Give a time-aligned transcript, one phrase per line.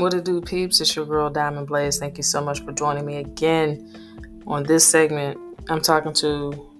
[0.00, 0.80] What it do, peeps?
[0.80, 1.98] It's your girl Diamond Blaze.
[1.98, 5.38] Thank you so much for joining me again on this segment.
[5.68, 6.70] I'm talking to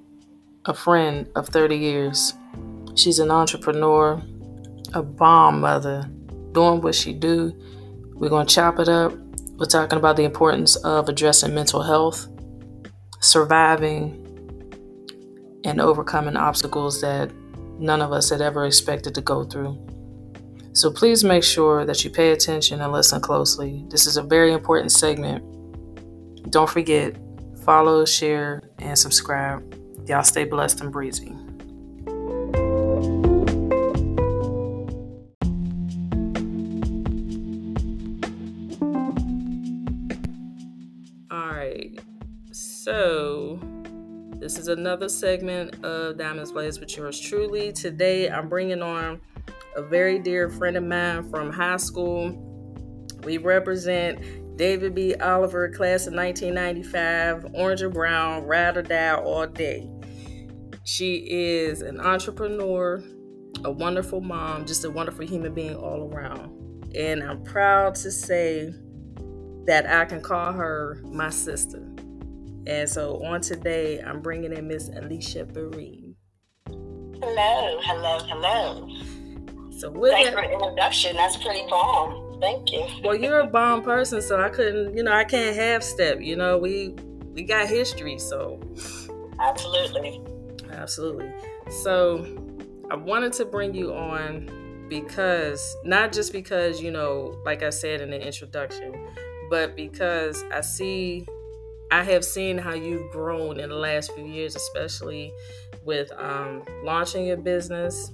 [0.64, 2.33] a friend of 30 years.
[2.94, 4.22] She's an entrepreneur,
[4.94, 6.10] a bomb mother,
[6.53, 7.53] doing what she do.
[8.14, 9.12] We're gonna chop it up.
[9.58, 12.26] We're talking about the importance of addressing mental health,
[13.21, 14.16] surviving,
[15.66, 17.30] and overcoming obstacles that
[17.78, 19.78] none of us had ever expected to go through.
[20.73, 23.84] So please make sure that you pay attention and listen closely.
[23.88, 25.43] This is a very important segment.
[26.51, 27.16] Don't forget,
[27.65, 29.65] follow, share, and subscribe.
[30.06, 31.33] Y'all stay blessed and breezy.
[41.32, 41.98] All right.
[42.52, 43.59] So,
[44.37, 47.73] this is another segment of Diamonds Blaze with yours truly.
[47.73, 49.21] Today, I'm bringing on
[49.77, 52.46] a very dear friend of mine from high school.
[53.24, 55.15] We represent David B.
[55.15, 59.88] Oliver, class of 1995, Orange or Brown, ride or die all day.
[60.85, 63.02] She is an entrepreneur,
[63.65, 66.95] a wonderful mom, just a wonderful human being all around.
[66.95, 68.73] And I'm proud to say
[69.67, 71.87] that I can call her my sister.
[72.67, 76.15] And so on today, I'm bringing in Miss Alisha Vereen.
[77.23, 79.20] Hello, hello, hello.
[79.81, 81.17] So with Thanks for the introduction.
[81.17, 82.39] That's pretty bomb.
[82.39, 82.86] Thank you.
[83.03, 86.20] well, you're a bomb person, so I couldn't, you know, I can't half step.
[86.20, 86.95] You know, we
[87.33, 88.61] we got history, so
[89.41, 90.20] Absolutely.
[90.70, 91.33] absolutely.
[91.83, 92.27] So
[92.91, 98.03] I wanted to bring you on because not just because you know, like I said
[98.03, 99.09] in the introduction,
[99.48, 101.27] but because I see,
[101.91, 105.33] I have seen how you've grown in the last few years, especially
[105.84, 108.12] with um, launching your business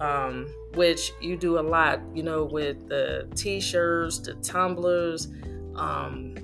[0.00, 5.28] um, which you do a lot, you know, with the t-shirts, the tumblers.
[5.74, 6.34] Um,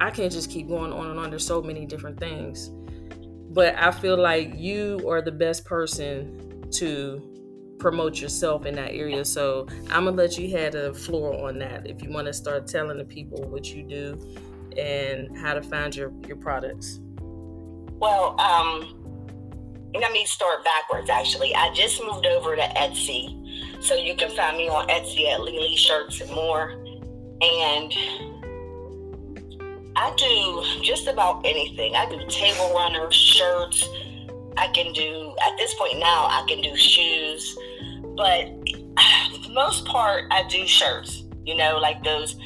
[0.00, 1.30] I can't just keep going on and on.
[1.30, 2.70] There's so many different things,
[3.50, 7.36] but I feel like you are the best person to
[7.78, 9.24] promote yourself in that area.
[9.24, 12.66] So I'm gonna let you have the floor on that if you want to start
[12.66, 14.18] telling the people what you do
[14.76, 17.00] and how to find your your products.
[17.98, 18.95] Well, um,
[20.00, 21.54] let me start backwards actually.
[21.54, 23.42] I just moved over to Etsy.
[23.82, 26.70] So you can find me on Etsy at LiLi Shirts and More.
[27.40, 27.92] And
[29.96, 31.94] I do just about anything.
[31.94, 33.88] I do table runners, shirts.
[34.56, 37.56] I can do, at this point now, I can do shoes.
[38.16, 38.46] But
[39.32, 42.36] for the most part, I do shirts, you know, like those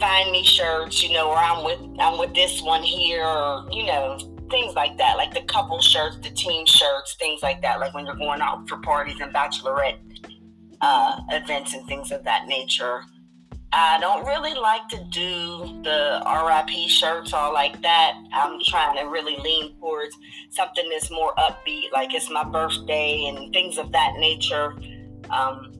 [0.00, 3.86] find me shirts, you know, or I'm with I'm with this one here, or you
[3.86, 4.18] know,
[4.50, 8.06] things like that, like the couple shirts, the team shirts, things like that, like when
[8.06, 9.98] you're going out for parties and bachelorette
[10.80, 13.02] uh, events and things of that nature.
[13.72, 18.14] I don't really like to do the RIP shirts all like that.
[18.32, 20.16] I'm trying to really lean towards
[20.50, 24.74] something that's more upbeat, like it's my birthday and things of that nature.
[25.30, 25.72] Um,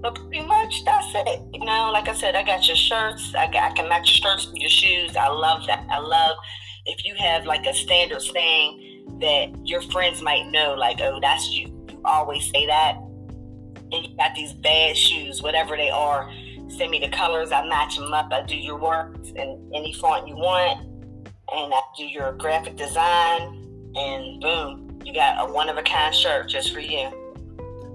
[0.00, 1.40] but pretty much that's it.
[1.52, 3.34] You know, like I said, I got your shirts.
[3.34, 5.16] I, got, I can match your shirts with your shoes.
[5.16, 5.84] I love that.
[5.90, 6.36] I love
[6.88, 11.50] if you have like a standard saying that your friends might know, like, oh, that's
[11.50, 11.66] you.
[11.90, 12.96] You always say that.
[13.90, 16.30] And you got these bad shoes, whatever they are.
[16.68, 17.52] Send me the colors.
[17.52, 18.32] I match them up.
[18.32, 20.86] I do your work in any font you want.
[21.50, 23.64] And I do your graphic design.
[23.94, 27.10] And boom, you got a one of a kind shirt just for you.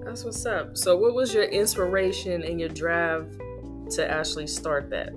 [0.04, 0.76] That's what's up.
[0.76, 3.38] So, what was your inspiration and your drive
[3.90, 5.12] to actually start that?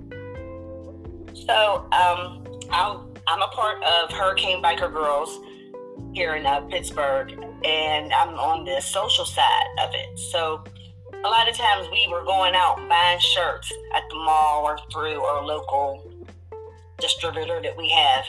[1.34, 5.40] So, um, I'm I'm a part of Hurricane Biker Girls
[6.14, 10.18] here in uh, Pittsburgh, and I'm on the social side of it.
[10.18, 10.64] So,
[11.12, 15.20] a lot of times we were going out buying shirts at the mall or through
[15.20, 16.10] our local
[16.98, 18.24] distributor that we have,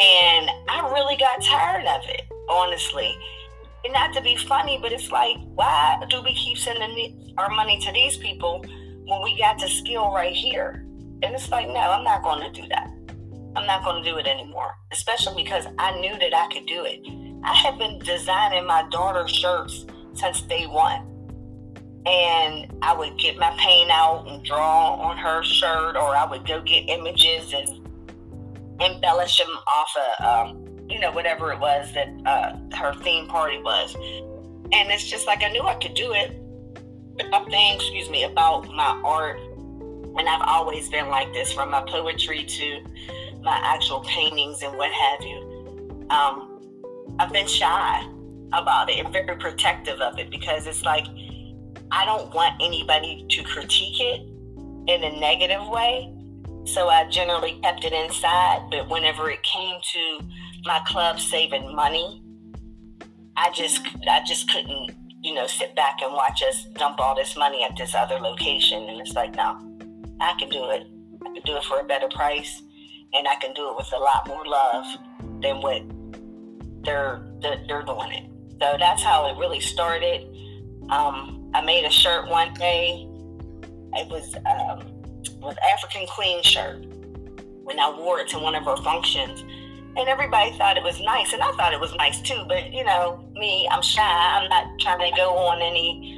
[0.00, 3.18] and I really got tired of it, honestly.
[3.82, 7.80] And not to be funny, but it's like, why do we keep sending our money
[7.80, 8.64] to these people
[9.04, 10.84] when we got the skill right here?
[11.24, 12.92] And it's like, no, I'm not going to do that.
[13.56, 16.84] I'm not going to do it anymore, especially because I knew that I could do
[16.84, 17.00] it.
[17.44, 21.04] I have been designing my daughter's shirts since day one.
[22.06, 26.46] And I would get my paint out and draw on her shirt, or I would
[26.46, 27.86] go get images and
[28.80, 33.58] embellish them off of, um, you know, whatever it was that uh, her theme party
[33.58, 33.94] was.
[34.72, 36.40] And it's just like I knew I could do it.
[37.30, 39.40] Something, excuse me, about my art.
[40.18, 42.84] And I've always been like this from my poetry to
[43.42, 46.06] my actual paintings and what have you.
[46.10, 46.60] Um,
[47.18, 48.06] I've been shy
[48.52, 51.06] about it and very protective of it because it's like
[51.90, 54.20] I don't want anybody to critique it
[54.88, 56.12] in a negative way.
[56.64, 58.68] So I generally kept it inside.
[58.70, 60.20] But whenever it came to
[60.64, 62.22] my club saving money,
[63.36, 64.90] I just I just couldn't,
[65.22, 68.88] you know, sit back and watch us dump all this money at this other location.
[68.88, 69.56] And it's like, no,
[70.20, 70.86] I can do it.
[71.24, 72.62] I can do it for a better price,
[73.14, 74.86] and I can do it with a lot more love
[75.40, 75.82] than what
[76.84, 78.24] they're they're, doing it.
[78.60, 80.26] So that's how it really started.
[80.90, 83.06] Um, I made a shirt one day.
[83.94, 84.82] It was um,
[85.40, 86.84] was African Queen shirt.
[87.62, 89.40] When I wore it to one of her functions,
[89.96, 92.42] and everybody thought it was nice, and I thought it was nice too.
[92.48, 94.02] But you know, me, I'm shy.
[94.02, 96.17] I'm not trying to go on any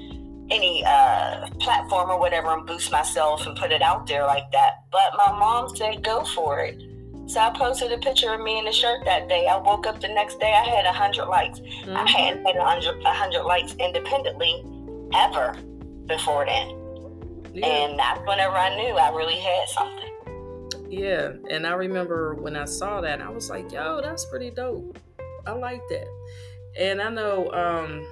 [0.51, 4.85] any uh, platform or whatever and boost myself and put it out there like that.
[4.91, 6.83] But my mom said, "Go for it."
[7.27, 9.47] So I posted a picture of me in the shirt that day.
[9.47, 11.61] I woke up the next day, I had a hundred likes.
[11.61, 11.97] Mm-hmm.
[11.97, 14.65] I hadn't had a hundred, hundred likes independently
[15.15, 15.55] ever
[16.07, 16.77] before then.
[17.55, 17.67] Yeah.
[17.67, 20.11] And that's whenever I knew I really had something.
[20.91, 24.99] Yeah, and I remember when I saw that, I was like, "Yo, that's pretty dope.
[25.47, 26.09] I like that."
[26.81, 28.05] And I know, um,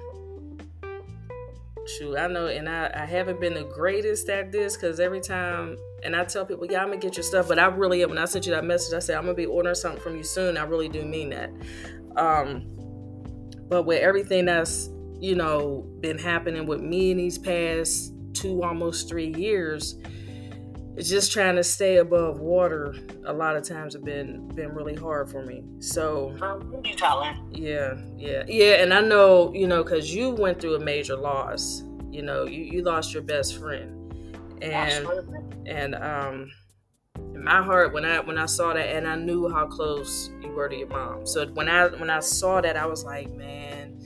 [1.89, 5.77] shoot, I know, and I, I haven't been the greatest at this because every time
[6.03, 8.25] and I tell people, yeah, I'm gonna get your stuff, but I really, when I
[8.25, 10.57] sent you that message, I said I'm gonna be ordering something from you soon.
[10.57, 11.51] I really do mean that.
[12.15, 12.65] Um,
[13.67, 14.89] but with everything that's
[15.19, 19.95] you know been happening with me in these past two, almost three years,
[21.07, 22.95] just trying to stay above water.
[23.25, 25.63] A lot of times have been been really hard for me.
[25.79, 26.35] So
[26.83, 27.37] you telling?
[27.51, 28.81] Yeah, yeah, yeah.
[28.81, 31.83] And I know you know because you went through a major loss.
[32.11, 33.95] You know, you you lost your best friend
[34.61, 35.07] and
[35.65, 36.51] and um
[37.17, 40.49] in my heart when I when I saw that and I knew how close you
[40.49, 41.25] were to your mom.
[41.25, 43.99] So when I when I saw that I was like, man,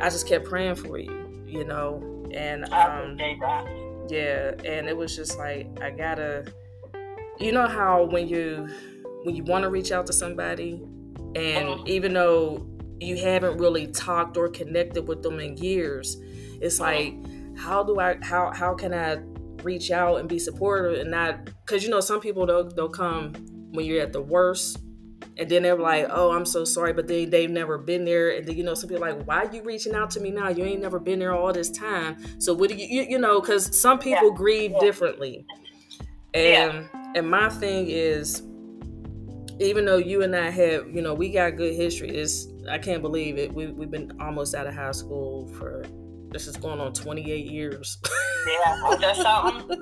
[0.00, 2.02] I just kept praying for you, you know.
[2.32, 3.18] And um
[4.08, 6.52] yeah, and it was just like I gotta
[7.38, 8.68] you know how when you
[9.24, 10.82] when you want to reach out to somebody
[11.34, 11.88] and mm-hmm.
[11.88, 12.66] even though
[13.00, 16.16] you haven't really talked or connected with them in years,
[16.60, 17.24] it's mm-hmm.
[17.52, 19.18] like how do I how how can I
[19.62, 23.32] reach out and be supportive and not because you know some people they'll, they'll come
[23.72, 24.78] when you're at the worst
[25.36, 28.46] and then they're like oh i'm so sorry but they, they've never been there and
[28.46, 30.64] then you know some people like why are you reaching out to me now you
[30.64, 33.78] ain't never been there all this time so what do you you, you know because
[33.78, 34.36] some people yeah.
[34.36, 34.80] grieve yeah.
[34.80, 35.46] differently
[36.34, 37.12] and yeah.
[37.14, 38.42] and my thing is
[39.60, 43.02] even though you and i have you know we got good history it's i can't
[43.02, 45.84] believe it we, we've been almost out of high school for
[46.34, 47.96] this is going on 28 years.
[48.46, 49.80] yeah, that's something.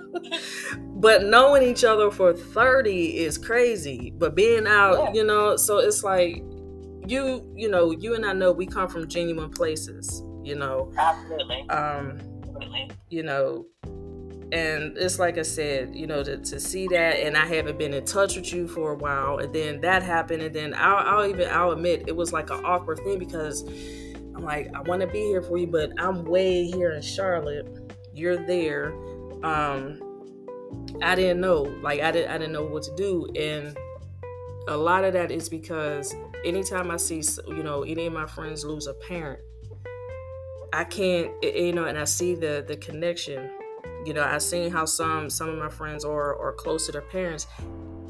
[1.01, 4.13] but knowing each other for 30 is crazy.
[4.17, 5.13] But being out, yeah.
[5.13, 6.43] you know, so it's like
[7.07, 10.93] you, you know, you and I know we come from genuine places, you know.
[10.99, 11.69] Absolutely.
[11.69, 12.91] Um Absolutely.
[13.11, 13.67] you know,
[14.53, 17.95] and it's like I said, you know, to, to see that, and I haven't been
[17.95, 21.27] in touch with you for a while, and then that happened, and then I'll, I'll
[21.27, 23.63] even I'll admit it was like an awkward thing because
[24.35, 27.67] I'm like, I want to be here for you, but I'm way here in Charlotte.
[28.15, 28.93] You're there.
[29.45, 30.01] Um,
[31.03, 31.63] I didn't know.
[31.63, 33.27] Like I didn't I didn't know what to do.
[33.37, 33.77] And
[34.69, 36.15] a lot of that is because
[36.45, 39.41] anytime I see you know any of my friends lose a parent,
[40.73, 43.51] I can't you know, and I see the the connection.
[44.05, 47.03] You know, I've seen how some some of my friends are are close to their
[47.03, 47.47] parents,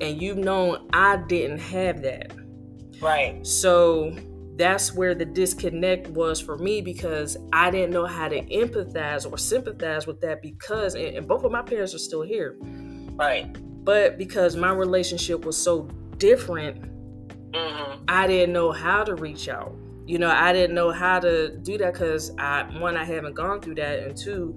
[0.00, 2.32] and you've known I didn't have that.
[3.00, 3.44] Right.
[3.46, 4.14] So
[4.56, 9.38] that's where the disconnect was for me because I didn't know how to empathize or
[9.38, 12.56] sympathize with that because, and, and both of my parents are still here.
[12.60, 13.46] Right.
[13.84, 16.82] But because my relationship was so different,
[17.52, 18.04] mm-hmm.
[18.08, 19.74] I didn't know how to reach out.
[20.06, 23.60] You know, I didn't know how to do that because I, one, I haven't gone
[23.60, 24.56] through that, and two,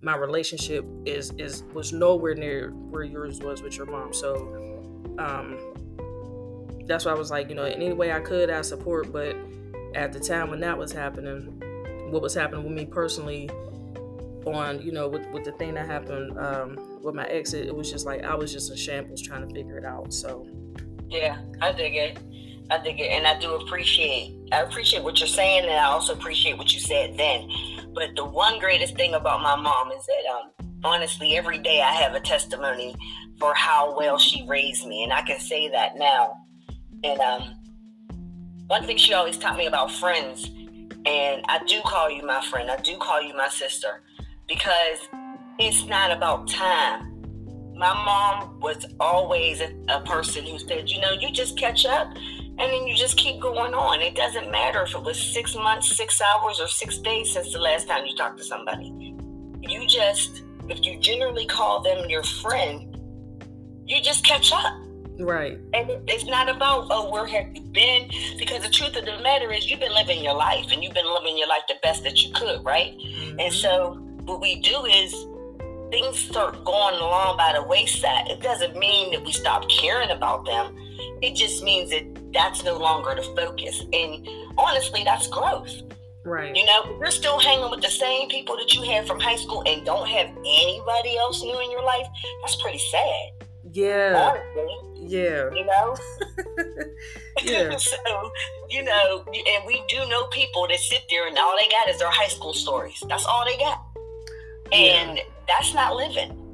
[0.00, 4.14] my relationship is is was nowhere near where yours was with your mom.
[4.14, 4.36] So,
[5.18, 5.67] um,
[6.88, 9.12] that's why I was like, you know, in any way I could, I support.
[9.12, 9.36] But
[9.94, 11.62] at the time when that was happening,
[12.10, 13.50] what was happening with me personally,
[14.46, 17.90] on you know, with, with the thing that happened um, with my exit, it was
[17.90, 20.12] just like I was just in shambles trying to figure it out.
[20.12, 20.48] So
[21.08, 22.18] yeah, I dig it.
[22.70, 24.36] I dig it, and I do appreciate.
[24.52, 27.48] I appreciate what you're saying, and I also appreciate what you said then.
[27.94, 31.92] But the one greatest thing about my mom is that, um, honestly, every day I
[31.92, 32.94] have a testimony
[33.38, 36.36] for how well she raised me, and I can say that now
[37.04, 37.54] and um,
[38.66, 40.50] one thing she always taught me about friends,
[41.06, 44.02] and I do call you my friend, I do call you my sister,
[44.46, 45.08] because
[45.58, 47.14] it's not about time.
[47.74, 52.08] My mom was always a, a person who said, you know, you just catch up
[52.58, 54.02] and then you just keep going on.
[54.02, 57.60] It doesn't matter if it was six months, six hours, or six days since the
[57.60, 59.14] last time you talked to somebody.
[59.60, 62.96] You just if you generally call them your friend,
[63.86, 64.74] you just catch up.
[65.18, 65.58] Right.
[65.74, 68.08] And it's not about, oh, where have you been?
[68.38, 71.12] Because the truth of the matter is, you've been living your life and you've been
[71.12, 72.96] living your life the best that you could, right?
[72.96, 73.40] Mm-hmm.
[73.40, 73.94] And so,
[74.24, 75.12] what we do is
[75.90, 78.28] things start going along by the wayside.
[78.28, 80.76] It doesn't mean that we stop caring about them,
[81.22, 83.82] it just means that that's no longer the focus.
[83.92, 85.82] And honestly, that's growth.
[86.24, 86.54] Right.
[86.54, 89.62] You know, you're still hanging with the same people that you had from high school
[89.66, 92.06] and don't have anybody else new in your life.
[92.42, 93.47] That's pretty sad.
[93.72, 94.32] Yeah.
[94.32, 95.50] Honestly, yeah.
[95.52, 95.96] You know?
[97.42, 97.76] yeah.
[97.78, 97.96] so,
[98.68, 101.98] you know, and we do know people that sit there and all they got is
[101.98, 103.02] their high school stories.
[103.08, 103.84] That's all they got.
[104.72, 105.22] And yeah.
[105.46, 106.44] that's not living.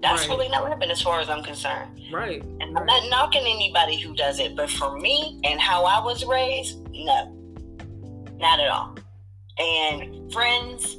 [0.00, 0.36] That's right.
[0.36, 1.98] really not living as far as I'm concerned.
[2.12, 2.42] Right.
[2.60, 2.76] And right.
[2.76, 6.78] I'm not knocking anybody who does it, but for me and how I was raised,
[6.92, 7.32] no.
[8.36, 8.96] Not at all.
[9.58, 10.98] And friends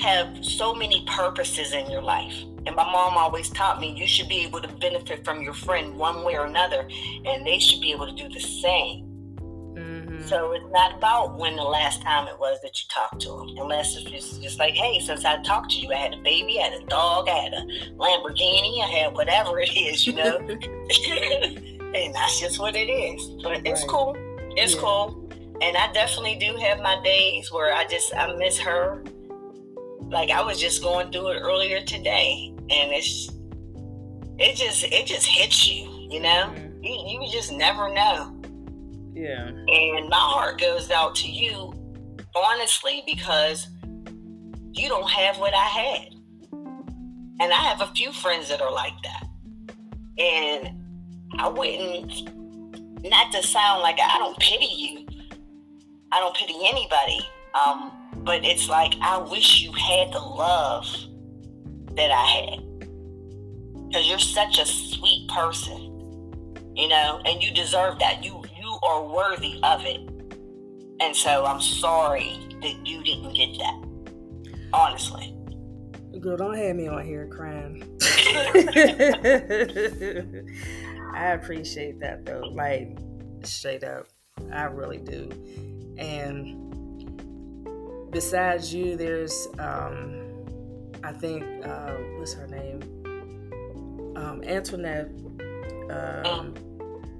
[0.00, 2.34] have so many purposes in your life.
[2.66, 5.96] And my mom always taught me you should be able to benefit from your friend
[5.96, 6.88] one way or another,
[7.24, 9.04] and they should be able to do the same.
[9.74, 10.22] Mm-hmm.
[10.26, 13.56] So it's not about when the last time it was that you talked to them,
[13.58, 16.64] unless it's just, like, hey, since I talked to you, I had a baby, I
[16.64, 20.38] had a dog, I had a Lamborghini, I had whatever it is, you know.
[21.94, 23.42] and that's just what it is.
[23.42, 23.66] But right.
[23.66, 24.16] it's cool.
[24.56, 24.80] It's yeah.
[24.80, 25.26] cool
[25.60, 29.02] and I definitely do have my days where I just I miss her.
[30.08, 33.30] Like I was just going through it earlier today, and it's
[34.38, 36.52] it just it just hits you, you know.
[36.54, 36.84] Mm-hmm.
[36.84, 38.32] You you just never know.
[39.14, 39.48] Yeah.
[39.48, 41.72] And my heart goes out to you,
[42.34, 43.66] honestly, because
[44.72, 46.14] you don't have what I had,
[47.40, 49.26] and I have a few friends that are like that,
[50.18, 50.82] and
[51.38, 52.32] I wouldn't.
[53.02, 55.06] Not to sound like I don't pity you,
[56.12, 57.20] I don't pity anybody.
[57.54, 57.92] Um,
[58.26, 60.84] but it's like I wish you had the love
[61.94, 62.60] that I had.
[63.88, 65.92] Because you're such a sweet person.
[66.74, 68.24] You know, and you deserve that.
[68.24, 70.00] You you are worthy of it.
[71.00, 73.84] And so I'm sorry that you didn't get that.
[74.72, 75.32] Honestly.
[76.20, 77.82] Girl, don't have me on here crying.
[81.14, 82.48] I appreciate that though.
[82.50, 82.98] Like
[83.44, 84.08] straight up.
[84.52, 85.30] I really do.
[85.98, 86.65] And
[88.16, 90.46] besides you, there's, um,
[91.04, 92.80] I think, uh, what's her name?
[94.16, 95.10] Um, Antoinette,
[95.90, 96.54] um,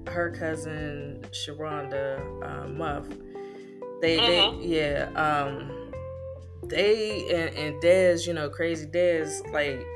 [0.07, 3.07] her cousin Sharonda uh, Muff.
[4.01, 4.61] They, mm-hmm.
[4.63, 5.93] they, yeah, um,
[6.65, 9.87] they and, and Dez, you know, crazy Dez, like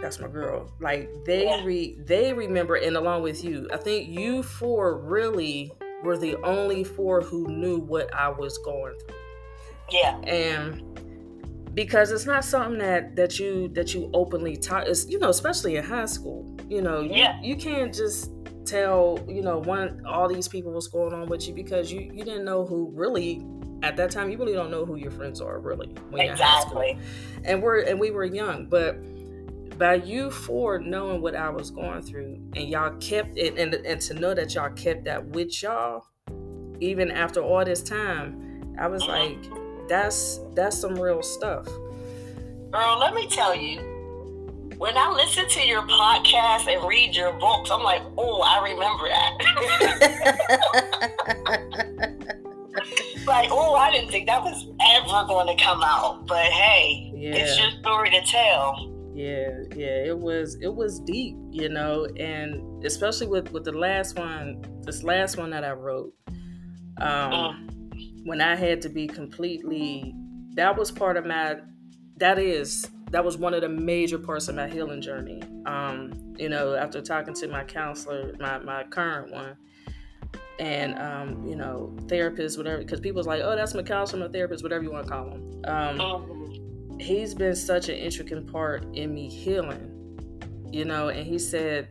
[0.00, 0.72] that's my girl.
[0.78, 5.72] Like they re they remember, and along with you, I think you four really
[6.04, 9.25] were the only four who knew what I was going through.
[9.90, 10.18] Yeah.
[10.22, 10.82] And
[11.76, 15.76] because it's not something that that you that you openly talk is you know especially
[15.76, 17.40] in high school you know you, yeah.
[17.42, 18.32] you can't just
[18.64, 22.24] tell you know one all these people what's going on with you because you you
[22.24, 23.46] didn't know who really
[23.82, 26.86] at that time you really don't know who your friends are really when exactly.
[26.86, 28.96] you're high school and we're and we were young but
[29.78, 34.00] by you four knowing what I was going through and y'all kept it and, and
[34.00, 36.06] to know that y'all kept that with y'all
[36.80, 39.52] even after all this time I was mm-hmm.
[39.52, 41.66] like that's that's some real stuff
[42.70, 43.80] girl let me tell you
[44.78, 49.08] when I listen to your podcast and read your books I'm like oh I remember
[49.08, 49.38] that
[53.26, 57.36] like oh I didn't think that was ever going to come out but hey yeah.
[57.36, 62.84] it's your story to tell yeah yeah it was it was deep you know and
[62.84, 66.12] especially with with the last one this last one that i wrote
[67.00, 67.75] um mm.
[68.26, 70.14] When i had to be completely
[70.54, 71.56] that was part of my
[72.16, 76.48] that is that was one of the major parts of my healing journey um you
[76.48, 79.56] know after talking to my counselor my my current one
[80.58, 84.62] and um, you know, therapist, whatever, because people's like, oh, that's my counselor, my therapist,
[84.62, 85.62] whatever you want to call him.
[85.64, 86.46] Um, mm
[86.98, 90.18] he's been such an intricate part in me healing,
[90.72, 91.88] you know, and he said,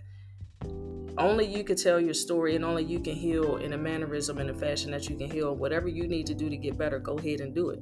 [1.17, 4.49] only you can tell your story and only you can heal in a mannerism and
[4.49, 5.55] a fashion that you can heal.
[5.55, 7.79] Whatever you need to do to get better, go ahead and do it.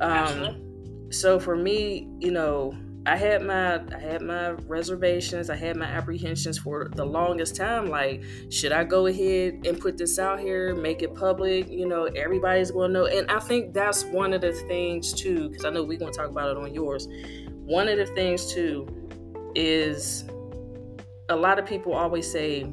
[0.00, 2.76] Um, so for me, you know,
[3.06, 7.88] I had my I had my reservations, I had my apprehensions for the longest time.
[7.88, 11.68] Like, should I go ahead and put this out here, make it public?
[11.70, 13.06] You know, everybody's gonna know.
[13.06, 16.28] And I think that's one of the things too, because I know we're gonna talk
[16.28, 17.06] about it on yours.
[17.52, 18.88] One of the things too
[19.54, 20.24] is
[21.28, 22.66] a lot of people always say,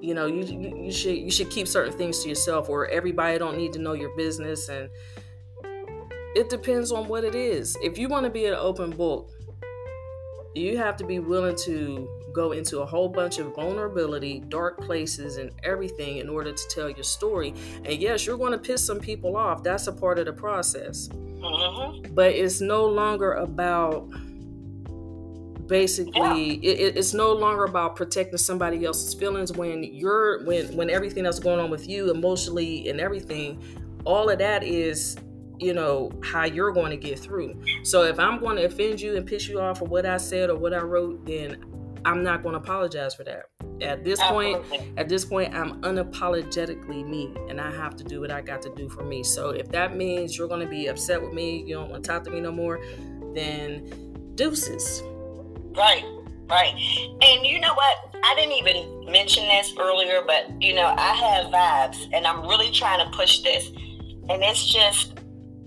[0.00, 3.38] you know, you, you, you should you should keep certain things to yourself, or everybody
[3.38, 4.90] don't need to know your business and
[6.34, 7.76] it depends on what it is.
[7.80, 9.30] If you want to be an open book,
[10.54, 15.36] you have to be willing to go into a whole bunch of vulnerability, dark places,
[15.36, 17.54] and everything in order to tell your story.
[17.84, 19.62] And yes, you're going to piss some people off.
[19.62, 21.08] That's a part of the process.
[21.08, 22.12] Mm-hmm.
[22.12, 24.08] But it's no longer about
[25.66, 26.72] basically yeah.
[26.72, 31.38] it, it's no longer about protecting somebody else's feelings when you're when when everything that's
[31.38, 33.62] going on with you emotionally and everything
[34.04, 35.16] all of that is
[35.58, 39.16] you know how you're going to get through so if i'm going to offend you
[39.16, 41.64] and piss you off for what i said or what i wrote then
[42.04, 43.44] i'm not going to apologize for that
[43.80, 44.78] at this Absolutely.
[44.78, 48.60] point at this point i'm unapologetically me and i have to do what i got
[48.60, 51.62] to do for me so if that means you're going to be upset with me
[51.62, 52.80] you don't want to talk to me no more
[53.34, 55.02] then deuces
[55.76, 56.04] right
[56.48, 56.74] right
[57.22, 61.46] and you know what i didn't even mention this earlier but you know i have
[61.46, 63.68] vibes and i'm really trying to push this
[64.28, 65.14] and it's just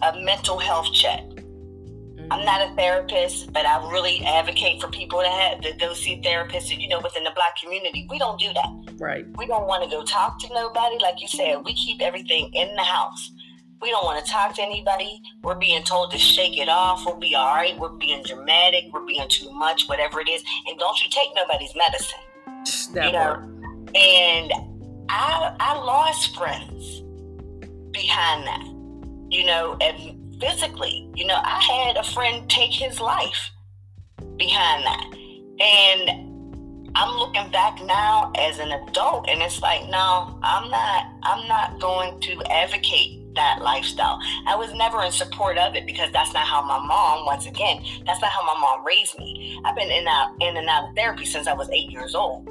[0.01, 1.23] a mental health check.
[1.23, 2.31] Mm-hmm.
[2.31, 6.21] I'm not a therapist, but I really advocate for people to have to go see
[6.21, 6.71] therapists.
[6.71, 8.95] And you know, within the black community, we don't do that.
[8.99, 9.25] Right.
[9.37, 10.97] We don't want to go talk to nobody.
[11.01, 13.31] Like you said, we keep everything in the house.
[13.81, 15.21] We don't want to talk to anybody.
[15.43, 17.05] We're being told to shake it off.
[17.05, 17.77] We'll be all right.
[17.77, 18.85] We're being dramatic.
[18.91, 20.43] We're being too much, whatever it is.
[20.67, 22.93] And don't you take nobody's medicine.
[22.93, 23.33] That you know.
[23.93, 24.51] And
[25.09, 27.01] I I lost friends
[27.91, 28.65] behind that,
[29.29, 33.51] you know, and physically, you know, I had a friend take his life
[34.37, 35.13] behind that.
[35.59, 36.27] And
[36.95, 41.79] I'm looking back now as an adult and it's like, no, I'm not I'm not
[41.79, 44.19] going to advocate that lifestyle.
[44.45, 47.83] I was never in support of it because that's not how my mom, once again,
[48.05, 49.59] that's not how my mom raised me.
[49.63, 52.49] I've been in out in and out of therapy since I was eight years old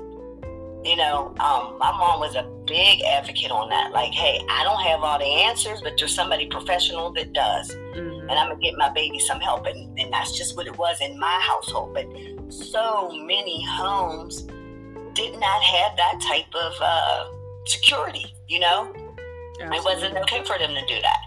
[0.87, 3.91] you know, um, my mom was a big advocate on that.
[3.91, 7.75] Like, hey, I don't have all the answers, but there's somebody professional that does.
[7.75, 8.29] Mm-hmm.
[8.29, 9.67] And I'm going to get my baby some help.
[9.67, 11.93] And, and that's just what it was in my household.
[11.93, 12.07] But
[12.53, 14.43] so many homes
[15.15, 17.31] did not have that type of uh,
[17.65, 18.93] security, you know?
[19.61, 19.77] Absolutely.
[19.77, 21.21] It wasn't okay for them to do that.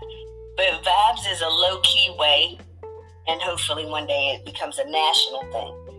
[0.58, 2.60] But Vibes is a low key way,
[3.28, 5.90] and hopefully one day it becomes a national thing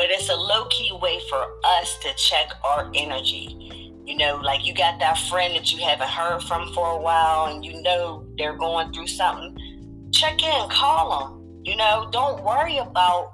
[0.00, 3.92] but it's a low key way for us to check our energy.
[4.06, 7.52] You know, like you got that friend that you haven't heard from for a while
[7.52, 10.10] and you know they're going through something.
[10.12, 11.62] Check in, call them.
[11.64, 13.30] You know, don't worry about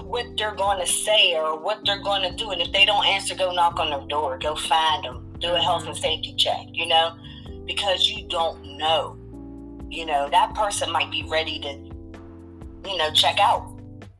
[0.00, 2.50] what they're going to say or what they're going to do.
[2.50, 5.60] And if they don't answer, go knock on their door, go find them, do a
[5.60, 7.16] health and safety check, you know,
[7.66, 9.18] because you don't know.
[9.90, 13.74] You know, that person might be ready to, you know, check out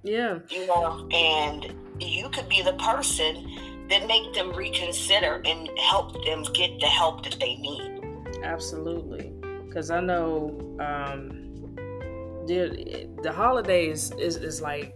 [0.04, 0.38] yeah.
[0.50, 6.44] You know, and you could be the person that make them reconsider and help them
[6.52, 8.04] get the help that they need.
[8.42, 9.33] Absolutely.
[9.66, 11.54] Because I know um,
[12.46, 14.94] the, the holidays is, is like,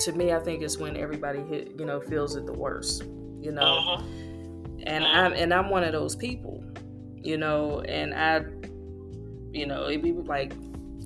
[0.00, 3.02] to me, I think is when everybody hit, you know, feels it the worst,
[3.40, 3.98] you know.
[4.00, 4.82] Mm-hmm.
[4.86, 5.18] And mm-hmm.
[5.18, 6.57] I'm and I'm one of those people,
[7.28, 8.38] you know, and I,
[9.52, 10.54] you know, it'd be like,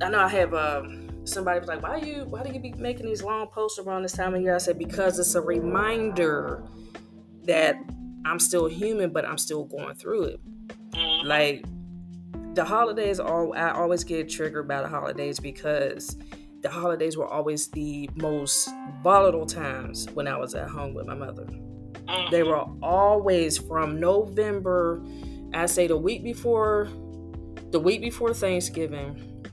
[0.01, 0.55] I know I have.
[0.55, 2.27] Um, somebody was like, "Why you?
[2.29, 4.79] Why do you be making these long posts around this time of year?" I said,
[4.79, 6.63] "Because it's a reminder
[7.43, 7.75] that
[8.25, 10.41] I'm still human, but I'm still going through it.
[10.91, 11.27] Mm-hmm.
[11.27, 11.65] Like
[12.55, 16.17] the holidays, all I always get triggered by the holidays because."
[16.63, 18.69] The holidays were always the most
[19.03, 21.43] volatile times when I was at home with my mother.
[21.43, 22.31] Mm-hmm.
[22.31, 25.03] They were always from November,
[25.55, 26.89] I say the week before,
[27.71, 29.47] the week before Thanksgiving,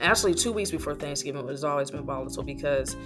[0.00, 2.96] actually two weeks before Thanksgiving has always been volatile because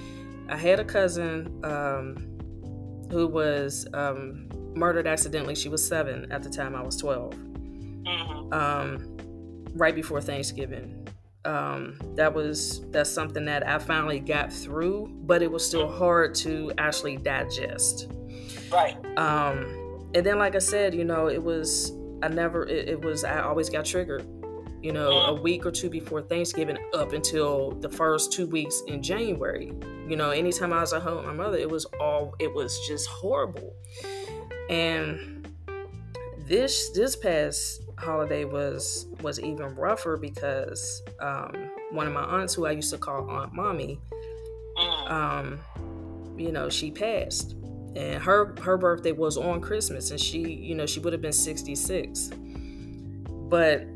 [0.49, 5.55] I had a cousin um, who was um, murdered accidentally.
[5.55, 7.35] She was seven at the time I was 12.
[7.35, 8.53] Mm-hmm.
[8.53, 9.17] Um,
[9.75, 11.09] right before Thanksgiving.
[11.45, 16.35] Um, that was that's something that I finally got through, but it was still hard
[16.37, 18.09] to actually digest.
[18.73, 18.97] Right.
[19.19, 23.25] Um, and then, like I said, you know, it was I never it, it was
[23.25, 24.27] I always got triggered
[24.85, 29.03] you know, a week or two before Thanksgiving up until the first two weeks in
[29.03, 29.73] January.
[30.07, 32.79] You know, anytime I was at home with my mother, it was all it was
[32.87, 33.75] just horrible.
[34.69, 35.49] And
[36.41, 42.67] this this past holiday was was even rougher because um, one of my aunts who
[42.67, 43.99] I used to call Aunt Mommy,
[45.07, 45.61] um,
[46.37, 47.57] you know, she passed.
[47.97, 51.33] And her her birthday was on Christmas and she, you know, she would have been
[51.33, 52.31] 66.
[53.49, 53.87] But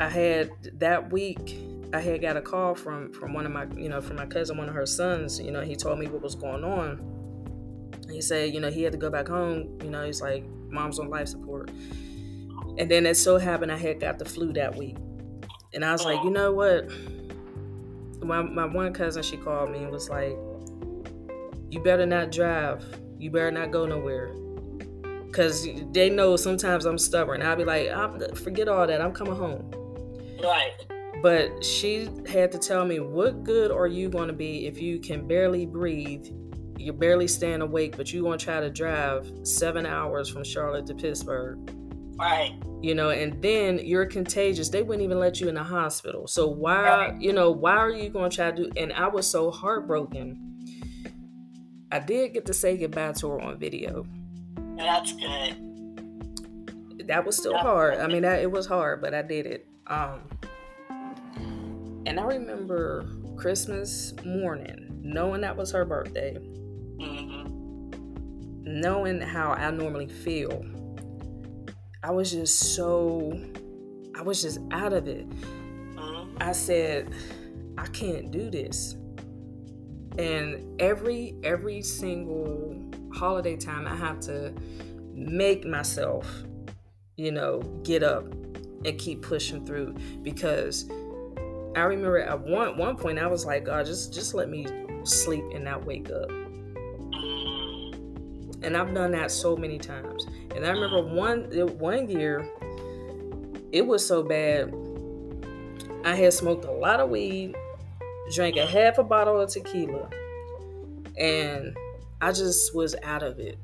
[0.00, 1.56] I had that week.
[1.92, 4.56] I had got a call from from one of my, you know, from my cousin,
[4.56, 5.40] one of her sons.
[5.40, 7.92] You know, he told me what was going on.
[8.08, 9.78] He said, you know, he had to go back home.
[9.82, 11.70] You know, he's like, mom's on life support.
[12.78, 14.96] And then it so happened I had got the flu that week,
[15.74, 16.88] and I was like, you know what?
[18.22, 20.36] My my one cousin, she called me and was like,
[21.70, 22.84] you better not drive.
[23.18, 24.34] You better not go nowhere.
[25.32, 27.42] Cause they know sometimes I'm stubborn.
[27.42, 29.00] I'll be like, forget all that.
[29.00, 29.70] I'm coming home.
[30.42, 30.72] Right.
[31.22, 34.98] But she had to tell me, what good are you going to be if you
[34.98, 36.26] can barely breathe?
[36.78, 40.86] You're barely staying awake, but you're going to try to drive seven hours from Charlotte
[40.86, 41.58] to Pittsburgh.
[42.18, 42.52] Right.
[42.80, 44.70] You know, and then you're contagious.
[44.70, 46.26] They wouldn't even let you in the hospital.
[46.26, 47.20] So why, right.
[47.20, 48.70] you know, why are you going to try to do?
[48.76, 50.49] And I was so heartbroken.
[51.92, 54.06] I did get to say goodbye to her on video.
[54.76, 55.56] That's good.
[57.06, 57.94] That was still That's hard.
[57.94, 58.04] Good.
[58.04, 59.66] I mean, that, it was hard, but I did it.
[59.88, 60.20] Um,
[62.06, 66.36] and I remember Christmas morning, knowing that was her birthday,
[67.00, 67.90] mm-hmm.
[68.64, 70.64] knowing how I normally feel.
[72.02, 73.38] I was just so,
[74.16, 75.28] I was just out of it.
[75.28, 76.36] Mm-hmm.
[76.40, 77.12] I said,
[77.76, 78.96] I can't do this.
[80.18, 84.52] And every every single holiday time, I have to
[85.14, 86.26] make myself,
[87.16, 88.24] you know, get up
[88.84, 90.90] and keep pushing through because
[91.76, 94.66] I remember at one one point I was like, God, just just let me
[95.04, 96.30] sleep and not wake up.
[98.62, 100.26] And I've done that so many times.
[100.54, 101.44] And I remember one
[101.78, 102.48] one year,
[103.72, 104.74] it was so bad.
[106.04, 107.54] I had smoked a lot of weed,
[108.34, 110.08] drank a half a bottle of tequila,
[111.18, 111.76] and
[112.20, 113.58] I just was out of it.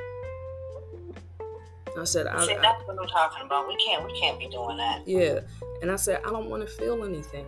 [1.99, 3.67] I said, I, See, that's what I'm talking about.
[3.69, 5.07] We can't, we can't be doing that.
[5.07, 5.41] Yeah,
[5.81, 7.47] and I said, I don't want to feel anything.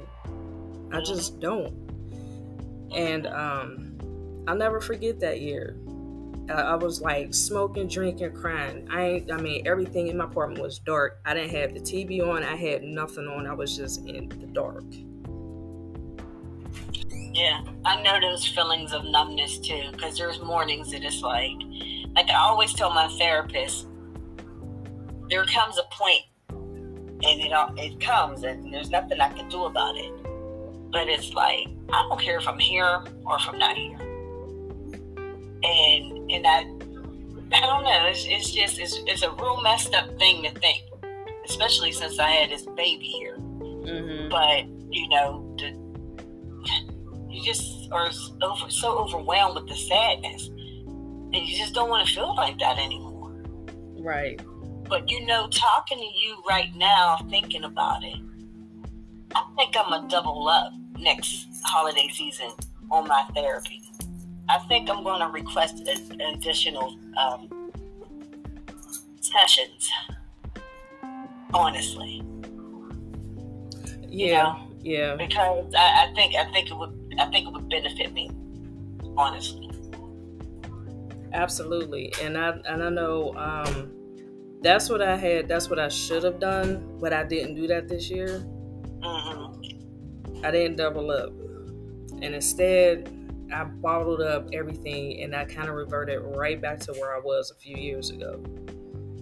[0.90, 1.74] I just don't.
[2.94, 3.98] And um,
[4.46, 5.76] I'll never forget that year.
[6.50, 8.88] I was like smoking, drinking, crying.
[8.90, 11.20] I ain't, I mean, everything in my apartment was dark.
[11.26, 12.42] I didn't have the TV on.
[12.42, 13.46] I had nothing on.
[13.46, 14.84] I was just in the dark.
[17.32, 19.90] Yeah, I know those feelings of numbness too.
[19.92, 21.56] Because there's mornings that it's like,
[22.14, 23.86] like I always tell my therapist,
[25.30, 29.96] there comes a point, and it it comes, and there's nothing I can do about
[29.96, 30.12] it
[30.90, 33.98] but it's like I don't care if I'm here or if I'm not here.
[35.62, 36.60] And and I
[37.52, 38.06] I don't know.
[38.06, 40.82] It's, it's just it's, it's a real messed up thing to think,
[41.46, 43.36] especially since I had this baby here.
[43.38, 44.28] Mm-hmm.
[44.28, 45.70] But you know, the,
[47.38, 48.10] you just are
[48.42, 52.78] over, so overwhelmed with the sadness, and you just don't want to feel like that
[52.78, 53.32] anymore.
[53.98, 54.40] Right.
[54.88, 58.16] But you know, talking to you right now, thinking about it,
[59.34, 62.50] I think I'm gonna double up next holiday season
[62.90, 63.82] on my therapy.
[64.48, 67.70] I think I'm going to request additional um,
[69.20, 69.90] sessions.
[71.52, 72.22] Honestly.
[74.08, 74.26] Yeah.
[74.26, 74.68] You know?
[74.80, 75.16] Yeah.
[75.16, 78.30] Because I, I think I think it would I think it would benefit me.
[79.16, 79.70] Honestly.
[81.32, 83.92] Absolutely, and I and I know um,
[84.62, 85.46] that's what I had.
[85.46, 88.44] That's what I should have done, but I didn't do that this year.
[89.00, 90.44] Mm-hmm.
[90.44, 91.30] I didn't double up,
[92.22, 93.12] and instead,
[93.52, 97.50] I bottled up everything, and I kind of reverted right back to where I was
[97.50, 98.42] a few years ago.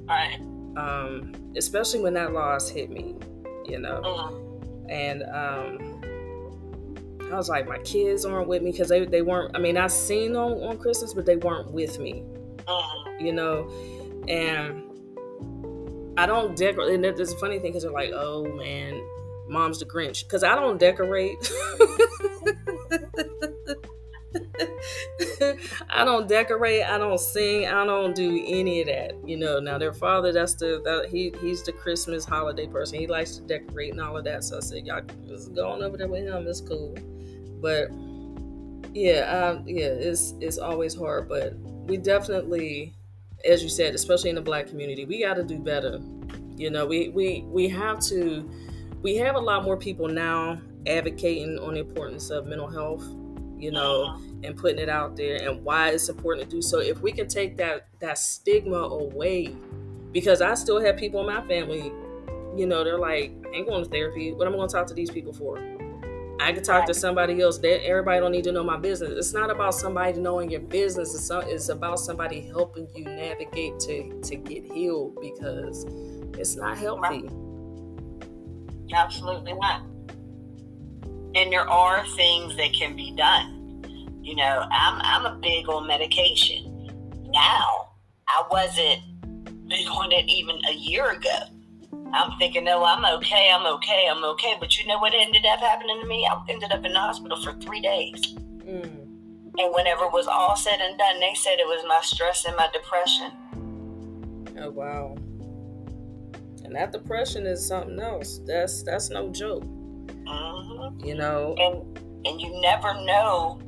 [0.08, 0.40] All right.
[0.76, 3.16] Um, especially when that loss hit me,
[3.64, 4.90] you know, mm-hmm.
[4.90, 5.95] and um,
[7.32, 9.56] I was like, my kids aren't with me because they, they weren't.
[9.56, 12.24] I mean, I seen them on Christmas, but they weren't with me,
[12.58, 13.24] mm-hmm.
[13.24, 13.68] you know,
[14.28, 14.82] and
[16.16, 16.94] I don't decorate.
[16.94, 19.02] And there's a funny thing because they're like, oh man,
[19.48, 21.36] mom's the Grinch because I don't decorate.
[25.90, 26.84] I don't decorate.
[26.84, 27.66] I don't sing.
[27.66, 29.14] I don't do any of that.
[29.26, 29.58] You know.
[29.58, 32.98] Now their father, that's the that, he he's the Christmas holiday person.
[32.98, 34.44] He likes to decorate and all of that.
[34.44, 36.46] So I said, y'all just go on over there with him.
[36.46, 36.94] It's cool.
[37.60, 37.90] But
[38.94, 41.28] yeah, yeah, it's it's always hard.
[41.28, 42.94] But we definitely,
[43.44, 46.00] as you said, especially in the Black community, we got to do better.
[46.56, 48.48] You know, we we we have to
[49.02, 53.04] we have a lot more people now advocating on the importance of mental health,
[53.58, 56.78] you know, and putting it out there and why it's important to do so.
[56.78, 59.54] If we can take that that stigma away,
[60.12, 61.92] because I still have people in my family,
[62.56, 64.32] you know, they're like, I ain't going to therapy.
[64.32, 65.75] What am I going to talk to these people for?
[66.40, 67.58] I can talk to somebody else.
[67.58, 69.10] That everybody don't need to know my business.
[69.16, 71.14] It's not about somebody knowing your business.
[71.14, 75.86] It's, it's about somebody helping you navigate to to get healed because
[76.38, 77.28] it's not healthy.
[78.92, 79.82] Absolutely not.
[81.34, 84.20] And there are things that can be done.
[84.22, 86.72] You know, I'm I'm a big on medication.
[87.32, 87.90] Now,
[88.28, 89.00] I wasn't
[89.68, 91.55] big on it even a year ago.
[92.12, 94.54] I'm thinking, no, I'm okay, I'm okay, I'm okay.
[94.58, 96.26] But you know what ended up happening to me?
[96.30, 98.34] I ended up in the hospital for three days.
[98.64, 99.06] Mm.
[99.58, 102.54] And whenever it was all said and done, they said it was my stress and
[102.56, 103.32] my depression.
[104.58, 105.16] Oh wow.
[106.64, 108.40] And that depression is something else.
[108.46, 109.64] That's that's no joke.
[109.64, 111.04] Mm-hmm.
[111.04, 111.54] You know.
[111.58, 113.60] And and you never know.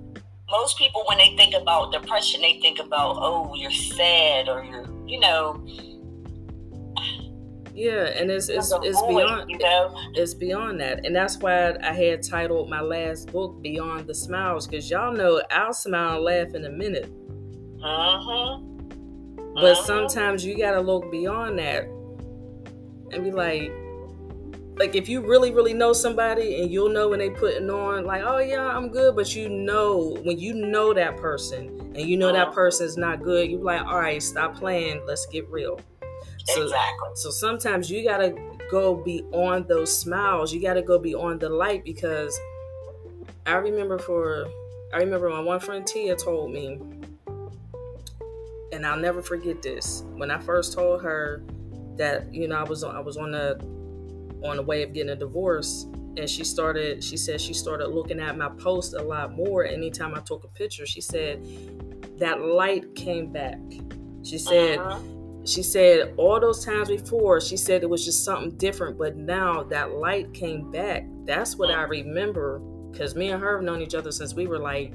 [0.51, 4.89] Most people, when they think about depression, they think about oh, you're sad or you're,
[5.07, 5.63] you know,
[7.79, 9.97] yeah, and it's it's, it's beyond you know?
[10.15, 14.67] it's beyond that, and that's why I had titled my last book "Beyond the Smiles"
[14.67, 17.11] because y'all know I'll smile and laugh in a minute.
[17.83, 18.59] Uh huh.
[19.55, 19.85] But uh-huh.
[19.85, 21.85] sometimes you gotta look beyond that
[23.13, 23.73] and be like,
[24.77, 28.25] like if you really really know somebody and you'll know when they putting on like,
[28.25, 32.31] oh yeah, I'm good, but you know when you know that person and you know
[32.31, 32.47] uh-huh.
[32.47, 35.81] that person's not good, you're like, all right, stop playing, let's get real.
[36.55, 37.11] So, exactly.
[37.15, 38.35] So sometimes you gotta
[38.71, 40.53] go beyond those smiles.
[40.53, 42.39] You gotta go beyond the light because
[43.47, 44.47] I remember for
[44.93, 46.81] I remember my one friend Tia told me,
[48.73, 50.05] and I'll never forget this.
[50.15, 51.43] When I first told her
[51.97, 53.59] that you know I was on, I was on the
[54.43, 57.05] on the way of getting a divorce, and she started.
[57.05, 59.65] She said she started looking at my post a lot more.
[59.65, 61.45] Anytime I took a picture, she said
[62.19, 63.59] that light came back.
[64.23, 64.79] She said.
[64.79, 65.18] Uh-huh
[65.49, 69.63] she said all those times before she said it was just something different but now
[69.63, 73.95] that light came back that's what i remember because me and her have known each
[73.95, 74.93] other since we were like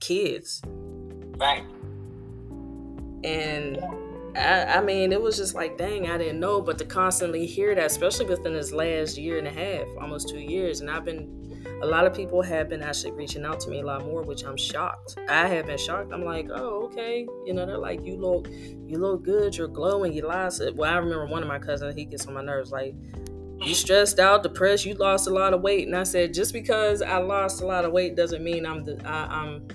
[0.00, 0.62] kids.
[1.36, 1.64] Right.
[3.24, 3.78] And
[4.36, 7.74] I, I mean it was just like dang i didn't know but to constantly hear
[7.74, 11.41] that especially within this last year and a half almost two years and i've been
[11.82, 14.44] a lot of people have been actually reaching out to me a lot more, which
[14.44, 15.16] I'm shocked.
[15.28, 16.12] I have been shocked.
[16.12, 17.26] I'm like, oh, okay.
[17.44, 19.56] You know, they're like, you look, you look good.
[19.56, 20.12] You're glowing.
[20.12, 20.76] You lost it.
[20.76, 21.96] Well, I remember one of my cousins.
[21.96, 22.70] He gets on my nerves.
[22.70, 22.94] Like,
[23.60, 24.86] you stressed out, depressed.
[24.86, 25.88] You lost a lot of weight.
[25.88, 29.02] And I said, just because I lost a lot of weight doesn't mean I'm the,
[29.04, 29.66] I, am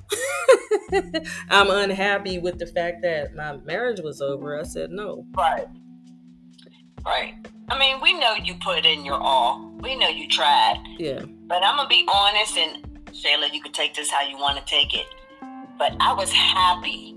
[1.49, 4.57] I'm unhappy with the fact that my marriage was over.
[4.57, 5.25] I said no.
[5.35, 5.67] Right.
[7.05, 7.33] Right.
[7.67, 9.66] I mean, we know you put in your all.
[9.81, 10.83] We know you tried.
[10.97, 11.21] Yeah.
[11.47, 14.65] But I'm gonna be honest, and Shayla, you can take this how you want to
[14.65, 15.05] take it.
[15.77, 17.13] But I was happy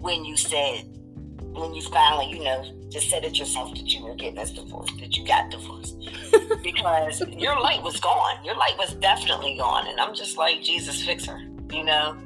[0.00, 0.84] when you said,
[1.52, 4.90] when you finally, you know, just said it yourself that you were getting this divorce,
[5.00, 5.96] that you got divorced,
[6.62, 8.44] because your light was gone.
[8.44, 11.38] Your light was definitely gone, and I'm just like, Jesus, fix her.
[11.70, 12.16] You know,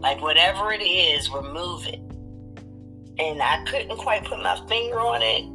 [0.00, 2.00] like whatever it is, remove it.
[3.18, 5.53] And I couldn't quite put my finger on it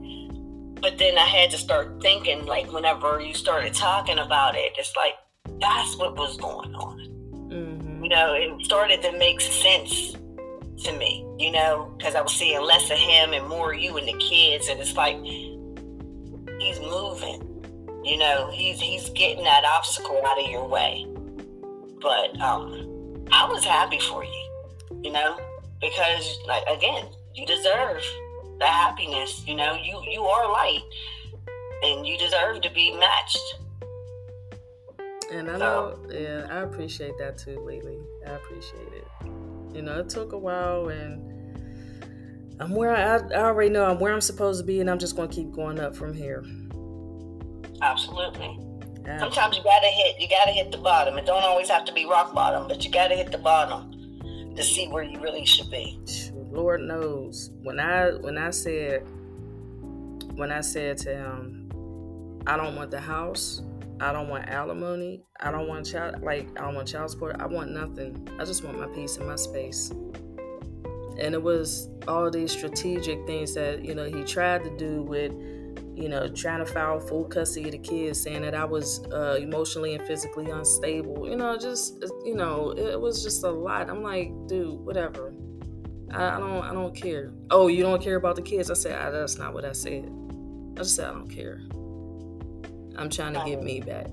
[0.81, 4.95] but then I had to start thinking, like, whenever you started talking about it, it's
[4.95, 5.13] like,
[5.59, 6.99] that's what was going on.
[7.51, 8.03] Mm-hmm.
[8.03, 10.13] You know, it started to make sense
[10.83, 13.97] to me, you know, because I was seeing less of him and more of you
[13.97, 14.69] and the kids.
[14.69, 15.17] And it's like,
[16.59, 17.41] he's moving,
[18.03, 21.05] you know, he's, he's getting that obstacle out of your way.
[22.01, 24.49] But um, I was happy for you,
[25.03, 25.37] you know,
[25.81, 28.01] because, like, again, you deserve
[28.59, 29.43] the happiness.
[29.47, 30.81] You know, you you are light,
[31.83, 33.55] and you deserve to be matched.
[35.31, 37.99] And I know, yeah, I appreciate that too, lately.
[38.25, 39.07] I appreciate it.
[39.73, 44.11] You know, it took a while, and I'm where I, I already know I'm where
[44.11, 46.43] I'm supposed to be, and I'm just going to keep going up from here.
[47.81, 48.59] Absolutely.
[49.17, 51.17] Sometimes you gotta hit, you gotta hit the bottom.
[51.17, 53.91] It don't always have to be rock bottom, but you gotta hit the bottom
[54.55, 55.99] to see where you really should be.
[56.51, 59.07] Lord knows when I when I said
[60.35, 61.69] when I said to him,
[62.47, 63.61] I don't want the house,
[63.99, 67.45] I don't want alimony, I don't want child like I don't want child support, I
[67.45, 68.27] want nothing.
[68.39, 69.91] I just want my peace and my space.
[71.19, 75.33] And it was all these strategic things that, you know, he tried to do with,
[75.93, 79.37] you know, trying to file full custody of the kids, saying that I was uh,
[79.37, 81.27] emotionally and physically unstable.
[81.29, 83.89] You know, just, you know, it was just a lot.
[83.89, 85.33] I'm like, dude, whatever.
[86.11, 87.31] I, I, don't I don't care.
[87.49, 88.71] Oh, you don't care about the kids?
[88.71, 90.11] I said that's not what I said.
[90.75, 91.61] I just said I don't care.
[92.97, 94.09] I'm trying to get me back.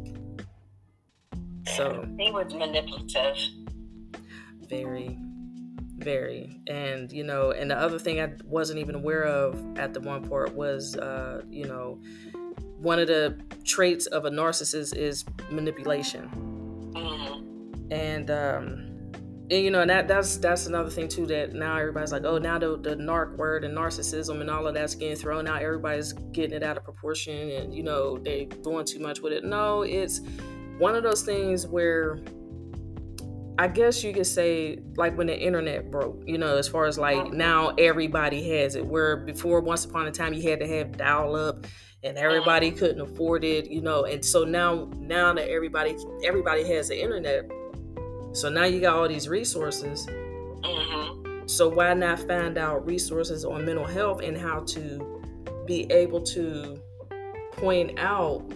[1.77, 3.37] So he was manipulative.
[4.69, 5.19] Very,
[5.99, 10.01] very, and you know, and the other thing I wasn't even aware of at the
[10.01, 12.01] one part was, uh, you know,
[12.79, 16.29] one of the traits of a narcissist is manipulation,
[16.95, 17.93] mm-hmm.
[17.93, 18.86] and um,
[19.51, 22.39] and you know and that that's that's another thing too that now everybody's like oh
[22.39, 26.13] now the, the narc word and narcissism and all of that's getting thrown out everybody's
[26.33, 29.83] getting it out of proportion and you know they doing too much with it no
[29.83, 30.21] it's
[30.79, 32.21] one of those things where
[33.59, 36.99] I guess you could say like when the internet broke, you know, as far as
[36.99, 37.39] like mm-hmm.
[37.39, 38.85] now everybody has it.
[38.85, 41.67] Where before, once upon a time, you had to have dial up,
[42.05, 42.79] and everybody mm-hmm.
[42.79, 44.05] couldn't afford it, you know.
[44.05, 47.51] And so now, now that everybody everybody has the internet,
[48.37, 50.07] So now you got all these resources.
[50.07, 51.47] Mm-hmm.
[51.47, 55.23] So why not find out resources on mental health and how to
[55.67, 56.79] be able to
[57.53, 58.47] point out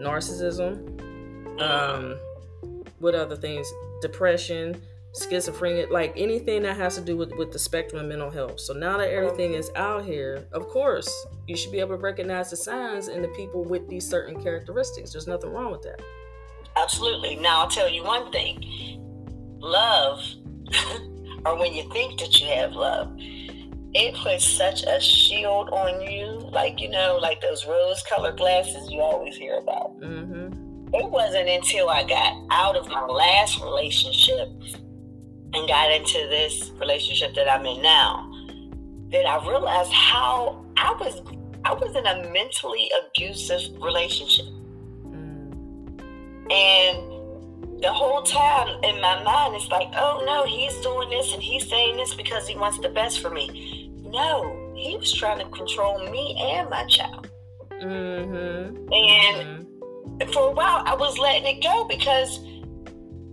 [0.00, 1.60] narcissism, mm-hmm.
[1.60, 2.18] um,
[2.98, 4.80] what other things, depression,
[5.12, 8.60] schizophrenia, like anything that has to do with, with the spectrum of mental health.
[8.60, 12.48] So now that everything is out here, of course, you should be able to recognize
[12.48, 15.12] the signs in the people with these certain characteristics.
[15.12, 16.00] There's nothing wrong with that.
[16.76, 17.36] Absolutely.
[17.36, 18.62] Now I'll tell you one thing.
[19.58, 20.20] Love,
[21.44, 23.12] or when you think that you have love,
[23.94, 29.00] it puts such a shield on you, like you know, like those rose-colored glasses you
[29.00, 29.98] always hear about.
[30.00, 30.94] Mm-hmm.
[30.94, 34.48] It wasn't until I got out of my last relationship
[35.54, 38.30] and got into this relationship that I'm in now
[39.12, 41.22] that I realized how I was
[41.64, 44.46] I was in a mentally abusive relationship.
[46.50, 51.42] And the whole time in my mind it's like, oh no, he's doing this and
[51.42, 53.90] he's saying this because he wants the best for me.
[54.04, 57.30] No, he was trying to control me and my child.
[57.82, 58.92] Mm-hmm.
[58.92, 60.32] And mm-hmm.
[60.32, 62.40] for a while I was letting it go because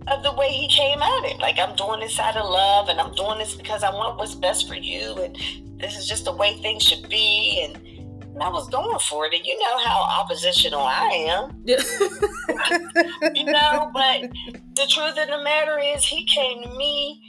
[0.08, 1.38] of the way he came at it.
[1.38, 4.34] Like I'm doing this out of love, and I'm doing this because I want what's
[4.34, 5.36] best for you, and
[5.80, 7.64] this is just the way things should be.
[7.64, 7.93] And,
[8.34, 11.62] and I was going for it, and you know how oppositional I am.
[13.34, 14.30] you know, but
[14.74, 17.20] the truth of the matter is, he came to me.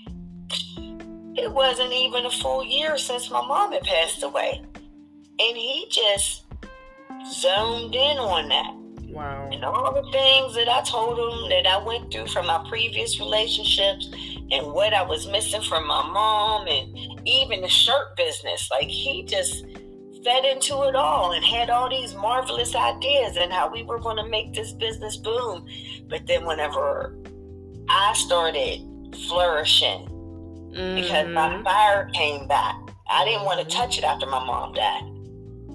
[1.37, 4.61] It wasn't even a full year since my mom had passed away,
[5.39, 6.43] and he just
[7.31, 8.73] zoned in on that
[9.15, 9.47] Wow.
[9.49, 13.17] And all the things that I told him that I went through from my previous
[13.17, 14.09] relationships
[14.51, 18.69] and what I was missing from my mom and even the shirt business.
[18.69, 19.63] Like he just
[20.25, 24.17] fed into it all and had all these marvelous ideas and how we were going
[24.17, 25.65] to make this business boom.
[26.09, 27.15] But then whenever
[27.87, 28.81] I started
[29.27, 30.07] flourishing
[30.73, 30.95] mm-hmm.
[30.95, 31.63] because my mm-hmm.
[31.63, 32.75] fire came back,
[33.07, 35.11] I didn't want to touch it after my mom died.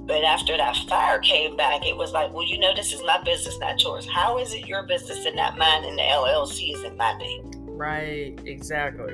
[0.06, 3.22] But after that fire came back, it was like, well, you know, this is my
[3.22, 4.08] business, not yours.
[4.08, 5.84] How is it your business and not mine?
[5.84, 7.52] And the LLC is in my name.
[7.68, 9.12] Right, exactly.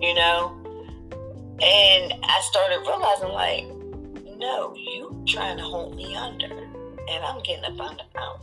[0.00, 0.60] You know?
[1.62, 3.75] And I started realizing, like,
[4.38, 8.40] no, you trying to hold me under, and I'm getting up under, out,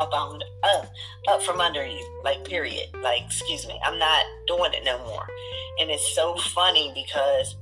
[0.00, 0.92] up under, up,
[1.28, 2.88] up from under you, like, period.
[3.02, 5.26] Like, excuse me, I'm not doing it no more.
[5.80, 7.56] And it's so funny because,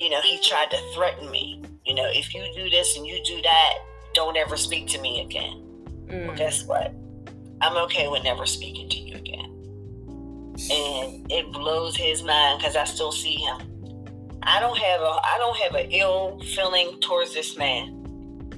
[0.00, 3.22] you know, he tried to threaten me you know, if you do this and you
[3.24, 3.74] do that,
[4.14, 5.62] don't ever speak to me again.
[6.06, 6.26] Mm.
[6.26, 6.94] Well, guess what?
[7.60, 9.50] I'm okay with never speaking to you again.
[10.70, 13.58] And it blows his mind because I still see him.
[14.46, 18.00] I don't have a I don't have an ill feeling towards this man.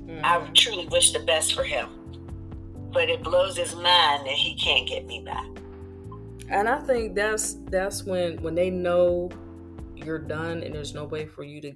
[0.07, 0.21] Mm.
[0.25, 1.89] I truly wish the best for him.
[2.93, 5.47] But it blows his mind that he can't get me back.
[6.49, 9.31] And I think that's that's when when they know
[9.95, 11.73] you're done and there's no way for you to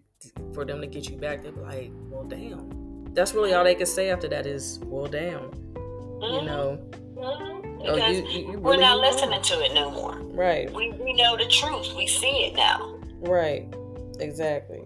[0.53, 3.12] for them to get you back, they'll be like, well, damn.
[3.14, 5.40] That's really all they can say after that is, well, damn.
[5.40, 6.35] Mm-hmm.
[6.35, 6.79] You know.
[7.14, 7.61] Mm-hmm.
[7.83, 10.18] Oh, you, you, you we're not listening to it no more.
[10.20, 10.70] Right.
[10.73, 11.94] We, we know the truth.
[11.96, 12.99] We see it now.
[13.20, 13.75] Right.
[14.20, 14.83] Exactly.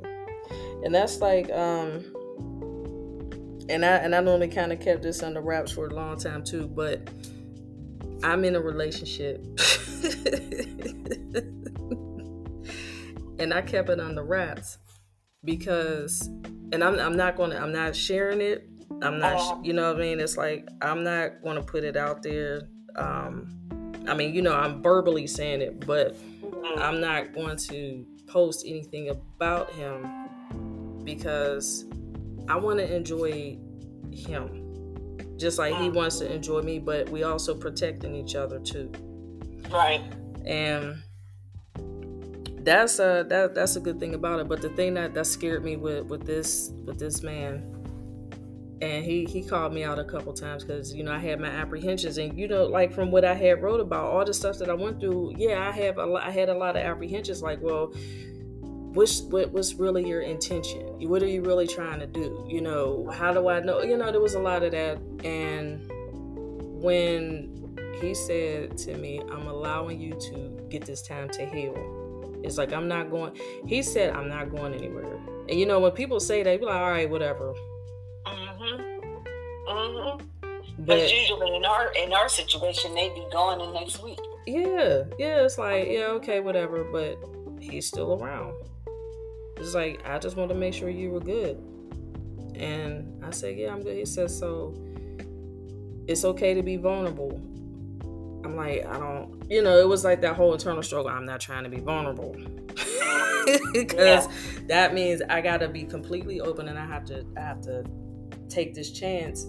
[0.84, 2.04] And that's like, um,
[3.68, 6.44] and I and I normally kind of kept this under wraps for a long time
[6.44, 7.08] too, but
[8.22, 9.44] I'm in a relationship.
[13.38, 14.78] and I kept it on the wraps
[15.44, 16.28] because
[16.72, 18.68] and I'm I'm not gonna I'm not sharing it.
[19.02, 20.20] I'm not you know what I mean?
[20.20, 22.68] It's like I'm not gonna put it out there.
[22.96, 23.60] Um
[24.06, 26.78] I mean, you know, I'm verbally saying it, but mm-hmm.
[26.78, 31.84] I'm not going to post anything about him because
[32.48, 33.56] I want to enjoy
[34.10, 34.64] him
[35.36, 35.94] just like he mm.
[35.94, 38.90] wants to enjoy me, but we also protecting each other too.
[39.70, 40.02] Right.
[40.44, 41.02] And
[42.60, 44.48] that's a that that's a good thing about it.
[44.48, 47.83] But the thing that that scared me with with this with this man,
[48.84, 51.48] and he he called me out a couple times because you know I had my
[51.48, 54.68] apprehensions, and you know like from what I had wrote about all the stuff that
[54.68, 57.42] I went through, yeah, I have a lot, I had a lot of apprehensions.
[57.42, 57.92] Like, well,
[58.92, 60.82] what's what was really your intention?
[61.08, 62.46] What are you really trying to do?
[62.48, 63.82] You know, how do I know?
[63.82, 65.90] You know, there was a lot of that, and
[66.82, 67.50] when
[68.00, 71.74] he said to me, "I'm allowing you to get this time to heal."
[72.44, 73.32] It's like I'm not going.
[73.66, 75.18] He said I'm not going anywhere.
[75.48, 77.54] And you know when people say that, be like, all right, whatever.
[79.84, 80.20] Mhm.
[80.42, 80.86] Mhm.
[80.86, 84.18] But usually in our in our situation, they be gone the next week.
[84.46, 85.44] Yeah, yeah.
[85.44, 86.84] It's like yeah, okay, whatever.
[86.84, 87.18] But
[87.60, 88.54] he's still around.
[89.56, 91.62] It's like I just want to make sure you were good.
[92.54, 93.96] And I said, yeah, I'm good.
[93.96, 94.74] He says so.
[96.06, 97.40] It's okay to be vulnerable
[98.44, 101.10] I'm like, I don't, you know, it was like that whole internal struggle.
[101.10, 102.36] I'm not trying to be vulnerable
[103.72, 103.94] because
[104.28, 104.28] yeah.
[104.68, 107.84] that means I got to be completely open and I have to, I have to
[108.48, 109.46] take this chance.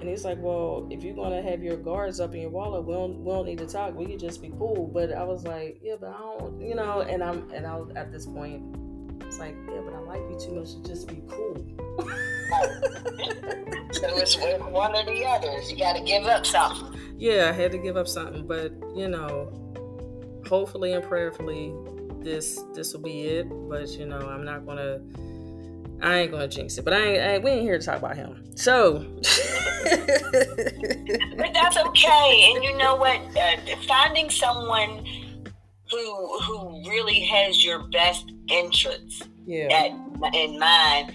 [0.00, 2.94] And he's like, well, if you're gonna have your guards up in your wallet, we
[2.94, 3.94] don't, we don't need to talk.
[3.94, 4.90] We could just be cool.
[4.92, 7.00] But I was like, yeah, but I don't, you know.
[7.00, 8.76] And I'm, and I was at this point,
[9.22, 11.56] it's like, yeah, but I like you too much to just be cool.
[13.92, 15.70] so it's with one or the others.
[15.70, 19.08] You got to give up something yeah, I had to give up something, but you
[19.08, 19.52] know,
[20.46, 21.74] hopefully and prayerfully,
[22.20, 23.48] this this will be it.
[23.68, 25.00] But you know, I'm not gonna.
[26.00, 27.98] I ain't gonna jinx it, but I ain't, I ain't, we ain't here to talk
[27.98, 28.56] about him.
[28.56, 28.98] So,
[29.84, 32.52] but that's okay.
[32.54, 33.20] And you know what?
[33.36, 35.04] Uh, finding someone
[35.90, 39.68] who who really has your best interests yeah.
[39.72, 41.12] at, in mind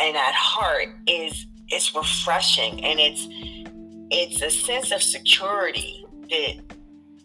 [0.00, 3.28] and at heart is is refreshing, and it's
[4.10, 6.54] it's a sense of security that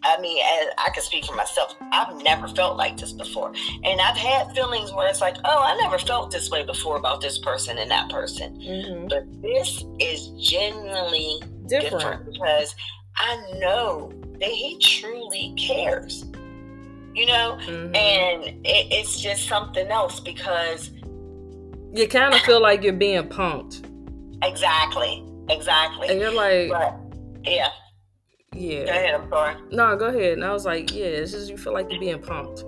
[0.02, 0.42] I mean,
[0.78, 3.52] I can speak for myself, I've never felt like this before.
[3.84, 7.20] And I've had feelings where it's like, oh, I never felt this way before about
[7.20, 8.56] this person and that person.
[8.56, 9.08] Mm-hmm.
[9.08, 12.00] But this is genuinely different.
[12.00, 12.74] different because
[13.16, 16.24] I know that he truly cares.
[17.14, 17.58] You know?
[17.62, 17.96] Mm-hmm.
[17.96, 20.90] And it, it's just something else because
[21.92, 23.84] you kind of feel like you're being punked.
[24.42, 25.26] Exactly.
[25.48, 26.08] Exactly.
[26.08, 26.98] And you're like, but,
[27.44, 27.68] yeah.
[28.56, 28.84] Yeah.
[28.84, 29.14] Go ahead.
[29.14, 29.54] I'm sorry.
[29.70, 30.32] No, go ahead.
[30.32, 32.64] And I was like, yeah, it's just you feel like you're being pumped.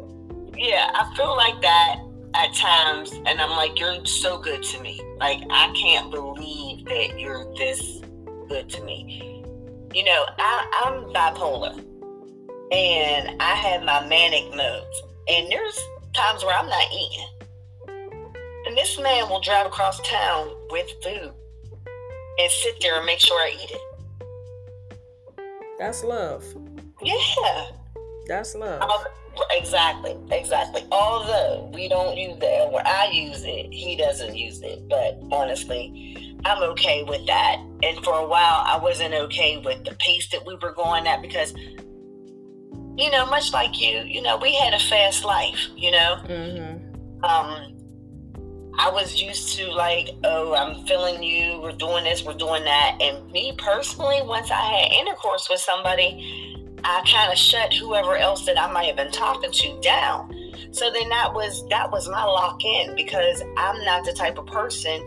[0.57, 1.97] Yeah, I feel like that
[2.35, 5.01] at times, and I'm like, you're so good to me.
[5.19, 8.01] Like I can't believe that you're this
[8.49, 9.45] good to me.
[9.95, 11.79] You know, I, I'm bipolar,
[12.73, 15.81] and I have my manic modes, and there's
[16.13, 17.27] times where I'm not eating.
[18.67, 21.33] And this man will drive across town with food
[22.39, 23.88] and sit there and make sure I eat it.
[25.79, 26.45] That's love.
[27.03, 27.67] Yeah.
[28.27, 28.83] That's love.
[28.83, 29.05] Um,
[29.53, 30.85] exactly, exactly.
[30.91, 34.89] Although we don't use that, where I use it, he doesn't use it.
[34.89, 37.57] But honestly, I'm okay with that.
[37.83, 41.23] And for a while, I wasn't okay with the pace that we were going at
[41.23, 45.69] because, you know, much like you, you know, we had a fast life.
[45.77, 47.25] You know, mm-hmm.
[47.25, 47.78] um,
[48.79, 52.97] I was used to like, oh, I'm feeling you, we're doing this, we're doing that.
[53.01, 58.47] And me personally, once I had intercourse with somebody, I kind of shut whoever else
[58.47, 60.33] that I might have been talking to down.
[60.71, 64.47] So then that was that was my lock in because I'm not the type of
[64.47, 65.01] person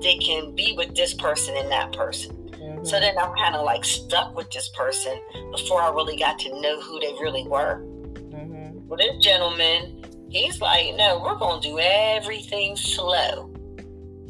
[0.00, 2.34] that can be with this person and that person.
[2.34, 2.84] Mm-hmm.
[2.84, 5.20] So then I'm kind of like stuck with this person
[5.50, 7.82] before I really got to know who they really were.
[7.82, 8.86] Mm-hmm.
[8.86, 13.54] Well, this gentleman, He's like, no, we're going to do everything slow.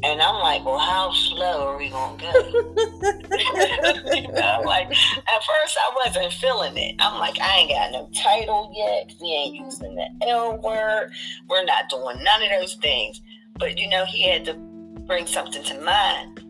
[0.01, 2.31] And I'm like, well, how slow are we going to go?
[4.15, 6.95] you know, like, at first I wasn't feeling it.
[6.99, 9.11] I'm like, I ain't got no title yet.
[9.21, 11.11] We ain't using the L word.
[11.49, 13.21] We're not doing none of those things.
[13.57, 16.45] But, you know, he had to bring something to mind.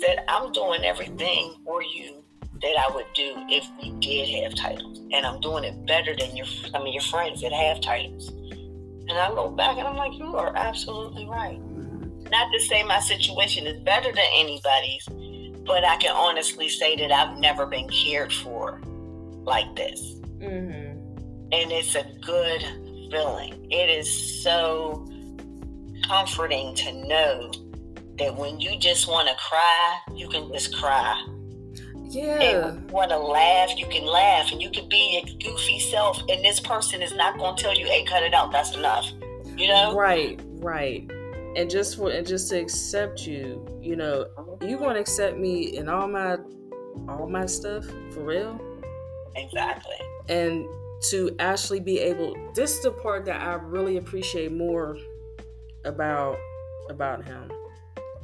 [0.00, 2.22] Said, I'm doing everything for you
[2.60, 4.98] that I would do if we did have titles.
[5.12, 8.30] And I'm doing it better than your some of your friends that have titles.
[9.08, 11.60] And I look back and I'm like, you are absolutely right.
[12.30, 15.06] Not to say my situation is better than anybody's,
[15.64, 18.80] but I can honestly say that I've never been cared for
[19.44, 20.16] like this.
[20.38, 20.98] Mm-hmm.
[21.52, 22.62] And it's a good
[23.10, 23.68] feeling.
[23.70, 25.08] It is so
[26.08, 27.52] comforting to know
[28.18, 31.24] that when you just want to cry, you can just cry
[32.16, 32.68] yeah.
[32.68, 36.18] And want to laugh, you can laugh and you can be your goofy self.
[36.28, 38.52] And this person is not going to tell you, hey, cut it out.
[38.52, 39.10] That's enough.
[39.56, 39.94] You know?
[39.94, 41.10] Right, right.
[41.56, 44.26] And just for and just to accept you, you know,
[44.60, 44.84] you mm-hmm.
[44.84, 46.36] want to accept me in all my
[47.08, 48.60] all my stuff for real.
[49.34, 49.96] Exactly.
[50.28, 50.66] And
[51.10, 54.98] to actually be able this is the part that I really appreciate more
[55.84, 56.38] about
[56.90, 57.50] about him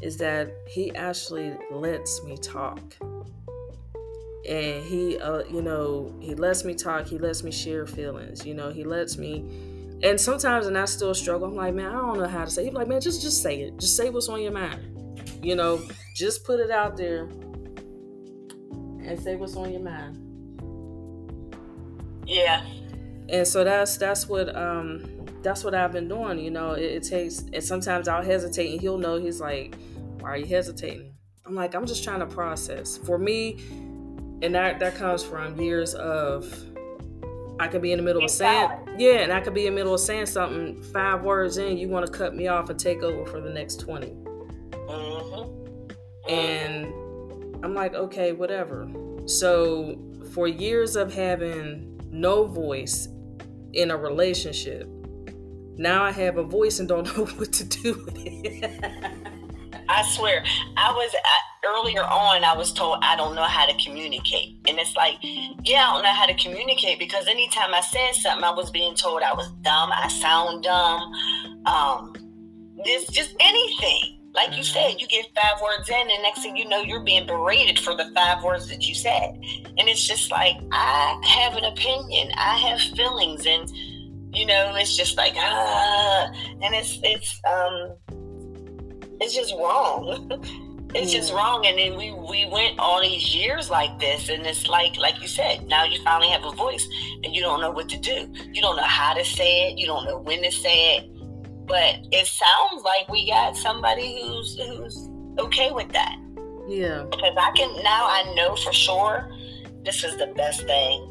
[0.02, 2.80] is that he actually lets me talk
[4.48, 8.54] and he uh, you know he lets me talk he lets me share feelings you
[8.54, 9.44] know he lets me
[10.02, 12.64] and sometimes and i still struggle i'm like man i don't know how to say
[12.64, 14.80] he's like man just just say it just say what's on your mind
[15.42, 15.80] you know
[16.14, 17.28] just put it out there
[19.04, 20.18] and say what's on your mind.
[22.26, 22.64] Yeah.
[23.28, 25.08] And so that's that's what um
[25.42, 28.80] that's what i've been doing you know it, it takes and sometimes i'll hesitate and
[28.80, 29.74] he'll know he's like
[30.20, 31.14] why are you hesitating?
[31.44, 32.98] I'm like i'm just trying to process.
[32.98, 33.58] For me
[34.42, 36.52] and that that comes from years of
[37.60, 39.80] I could be in the middle of saying yeah, and I could be in the
[39.80, 40.82] middle of saying something.
[40.82, 43.80] Five words in, you want to cut me off and take over for the next
[43.80, 45.98] 20 mm-hmm.
[46.28, 46.86] And
[47.64, 48.90] I'm like, okay, whatever.
[49.26, 49.98] So
[50.32, 53.08] for years of having no voice
[53.72, 54.88] in a relationship,
[55.76, 58.84] now I have a voice and don't know what to do with it.
[59.88, 60.44] I swear,
[60.76, 62.44] I was I, earlier on.
[62.44, 66.02] I was told I don't know how to communicate, and it's like, yeah, I don't
[66.02, 69.50] know how to communicate because anytime I said something, I was being told I was
[69.62, 69.90] dumb.
[69.92, 71.12] I sound dumb.
[71.66, 72.14] Um,
[72.84, 74.18] this just anything.
[74.34, 77.26] Like you said, you get five words in, and next thing you know, you're being
[77.26, 79.34] berated for the five words that you said.
[79.76, 83.70] And it's just like, I have an opinion, I have feelings, and
[84.34, 86.32] you know, it's just like, ah,
[86.62, 87.94] and it's, it's, um,
[89.20, 90.42] it's just wrong.
[90.94, 91.66] it's just wrong.
[91.66, 95.28] And then we, we went all these years like this, and it's like, like you
[95.28, 96.86] said, now you finally have a voice,
[97.24, 98.28] and you don't know what to do.
[98.52, 101.12] You don't know how to say it, you don't know when to say it
[101.66, 106.16] but it sounds like we got somebody who's who's okay with that.
[106.68, 107.04] Yeah.
[107.10, 109.30] Because I can now I know for sure
[109.84, 111.08] this is the best thing.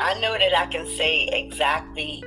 [0.00, 2.24] I know that I can say exactly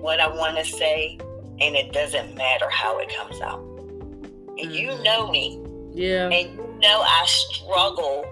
[0.00, 1.18] what I want to say
[1.60, 3.60] and it doesn't matter how it comes out.
[3.60, 4.72] And mm-hmm.
[4.72, 5.60] you know me.
[5.94, 6.28] Yeah.
[6.28, 8.24] And you know I struggle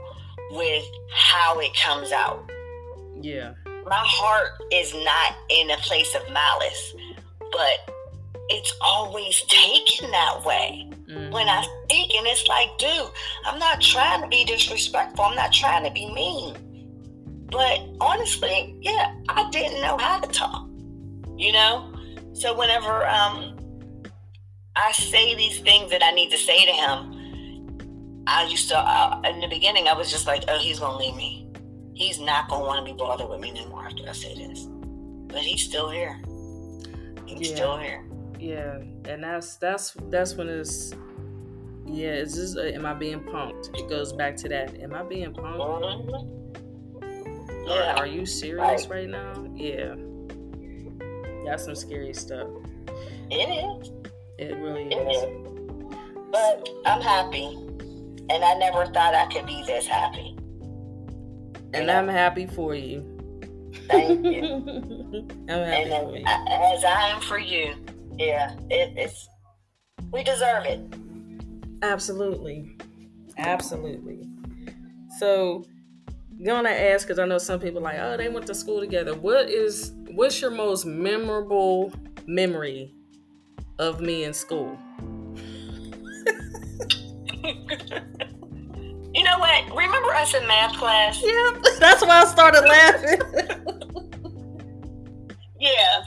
[0.50, 0.84] with
[1.14, 2.50] how it comes out.
[3.20, 3.54] Yeah.
[3.86, 6.94] My heart is not in a place of malice,
[7.52, 7.94] but
[8.48, 10.88] it's always taken that way.
[11.08, 11.32] Mm-hmm.
[11.32, 13.10] When I speak, and it's like, dude,
[13.46, 15.24] I'm not trying to be disrespectful.
[15.24, 16.56] I'm not trying to be mean.
[17.50, 20.66] But honestly, yeah, I didn't know how to talk.
[21.36, 21.94] You know?
[22.32, 23.58] So whenever um
[24.74, 27.11] I say these things that I need to say to him,
[28.26, 30.98] I used to, uh, in the beginning, I was just like, oh, he's going to
[30.98, 31.48] leave me.
[31.94, 34.68] He's not going to want to be bothered with me anymore after I say this.
[35.26, 36.20] But he's still here.
[37.26, 37.54] He's yeah.
[37.54, 38.04] still here
[38.42, 40.92] yeah and that's that's that's when it's
[41.86, 45.02] yeah it's just uh, am i being punked it goes back to that am i
[45.02, 46.24] being punked
[47.00, 47.68] mm-hmm.
[47.68, 47.94] yeah.
[47.96, 48.90] are, you serious right.
[48.90, 49.94] right now yeah
[51.44, 52.48] that's some scary stuff
[53.30, 53.92] it is
[54.38, 55.22] it really it is.
[55.22, 55.24] is
[56.32, 57.56] but i'm happy
[58.32, 60.36] and i never thought i could be this happy
[61.74, 63.12] and i'm happy for you
[63.88, 64.44] Thank you.
[65.48, 66.24] I'm happy and for you.
[66.26, 67.74] as I am for you,
[68.18, 69.28] yeah, it, it's
[70.10, 70.80] we deserve it.
[71.82, 72.76] Absolutely,
[73.38, 74.26] absolutely.
[75.18, 75.64] So,
[76.44, 79.14] gonna ask because I know some people like, oh, they went to school together.
[79.14, 81.92] What is what's your most memorable
[82.26, 82.94] memory
[83.78, 84.78] of me in school?
[89.74, 91.20] Remember us in math class?
[91.22, 93.20] Yeah, that's why I started laughing.
[95.60, 96.02] yeah,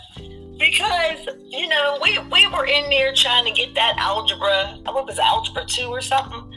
[0.58, 4.78] because you know we we were in there trying to get that algebra.
[4.86, 6.52] What was it, algebra two or something?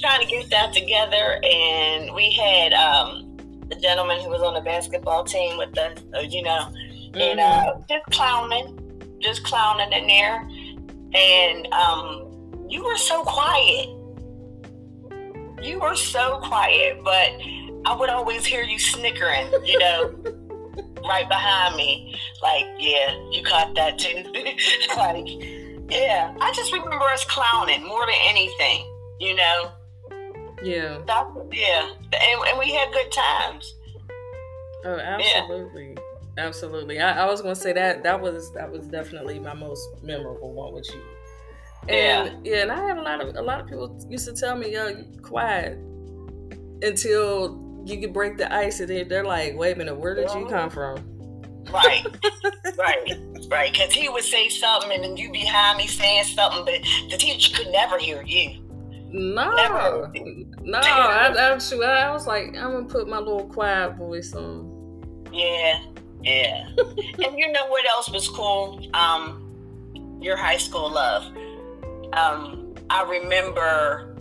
[0.00, 3.36] Trying to get that together, and we had um,
[3.68, 7.20] the gentleman who was on the basketball team with us, uh, you know, mm-hmm.
[7.20, 8.78] and uh, just clowning,
[9.20, 10.48] just clowning in there,
[11.14, 13.95] and um, you were so quiet.
[15.62, 17.30] You were so quiet, but
[17.84, 20.14] I would always hear you snickering, you know.
[21.08, 24.24] right behind me, like, yeah, you caught that too.
[24.96, 25.28] like,
[25.90, 28.84] yeah, I just remember us clowning more than anything,
[29.20, 29.72] you know?
[30.62, 30.98] Yeah.
[31.06, 31.90] That, yeah.
[32.12, 33.74] And, and, we had good times.
[34.84, 35.94] Oh, absolutely.
[35.94, 36.02] Yeah.
[36.38, 37.00] Absolutely.
[37.00, 40.74] I, I was gonna say that that was that was definitely my most memorable one
[40.74, 41.00] with you.
[41.88, 44.32] And yeah, yeah and I had a lot of a lot of people used to
[44.32, 45.78] tell me, yo, quiet
[46.82, 50.32] until you can break the ice, and then they're like, "Wait a minute, where did
[50.34, 50.96] you come from?"
[51.72, 52.04] Right,
[52.78, 53.12] right,
[53.50, 53.72] right.
[53.72, 56.80] Because he would say something, and then you behind me saying something, but
[57.10, 58.62] the teacher could never hear you.
[59.10, 60.12] No, never.
[60.62, 60.78] no.
[60.82, 65.24] I, I, I was like, I'm gonna put my little quiet voice on.
[65.32, 65.80] Yeah,
[66.22, 66.68] yeah.
[66.78, 68.84] and you know what else was cool?
[68.94, 71.24] Um, your high school love.
[72.12, 74.16] Um, I remember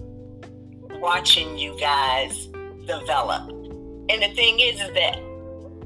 [1.00, 2.48] watching you guys
[2.86, 3.56] develop
[4.08, 5.18] and the thing is, is that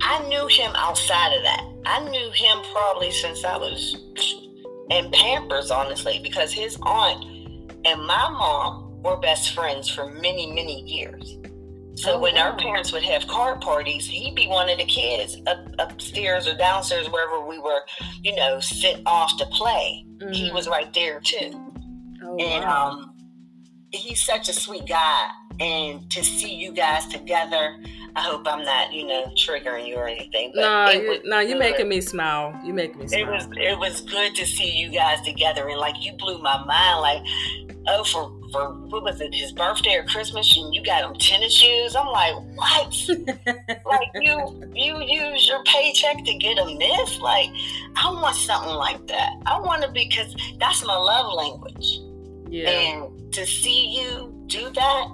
[0.01, 1.63] I knew him outside of that.
[1.85, 3.95] I knew him probably since I was
[4.89, 7.23] in Pampers, honestly, because his aunt
[7.85, 11.37] and my mom were best friends for many, many years.
[11.95, 12.51] So oh, when wow.
[12.51, 16.55] our parents would have card parties, he'd be one of the kids up, upstairs or
[16.55, 17.81] downstairs, wherever we were,
[18.21, 20.05] you know, sit off to play.
[20.17, 20.33] Mm-hmm.
[20.33, 21.68] He was right there too.
[22.23, 22.89] Oh, and wow.
[22.89, 23.15] um,
[23.91, 25.29] he's such a sweet guy.
[25.59, 27.75] And to see you guys together,
[28.15, 30.51] I hope I'm not, you know, triggering you or anything.
[30.55, 32.57] But no, you, no, you're making me smile.
[32.63, 33.21] You making me smile.
[33.21, 36.63] It was it was good to see you guys together, and like you blew my
[36.65, 37.01] mind.
[37.01, 37.23] Like,
[37.87, 41.53] oh, for for what was it, his birthday or Christmas, and you got him tennis
[41.53, 41.95] shoes.
[41.95, 43.09] I'm like, what?
[43.85, 47.19] like you you use your paycheck to get him this?
[47.19, 47.49] Like,
[47.95, 49.31] I want something like that.
[49.45, 51.99] I want to because that's my love language.
[52.49, 52.69] Yeah.
[52.69, 55.07] And to see you do that,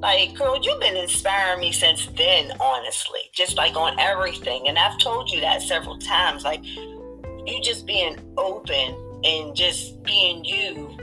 [0.00, 3.20] like, girl, you've been inspiring me since then, honestly.
[3.32, 4.68] Just like on everything.
[4.68, 6.44] And I've told you that several times.
[6.44, 10.96] Like, you just being open and just being you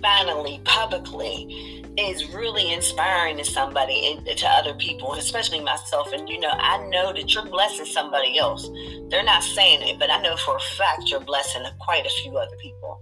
[0.00, 6.12] finally publicly is really inspiring to somebody and to other people, especially myself.
[6.12, 8.68] And you know, I know that you're blessing somebody else.
[9.08, 12.36] They're not saying it, but I know for a fact you're blessing quite a few
[12.36, 13.00] other people.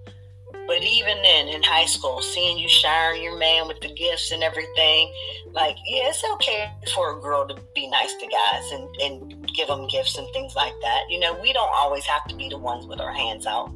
[0.66, 4.42] But even then, in high school, seeing you showering your man with the gifts and
[4.42, 5.12] everything,
[5.52, 9.68] like, yeah, it's okay for a girl to be nice to guys and, and give
[9.68, 11.02] them gifts and things like that.
[11.10, 13.74] You know, we don't always have to be the ones with our hands out.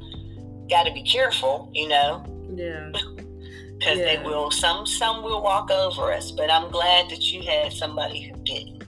[0.70, 2.24] Got to be careful, you know.
[2.54, 2.92] Yeah.
[3.78, 4.16] Because yeah.
[4.16, 4.50] they will.
[4.50, 8.82] Some some will walk over us, but I'm glad that you had somebody who didn't.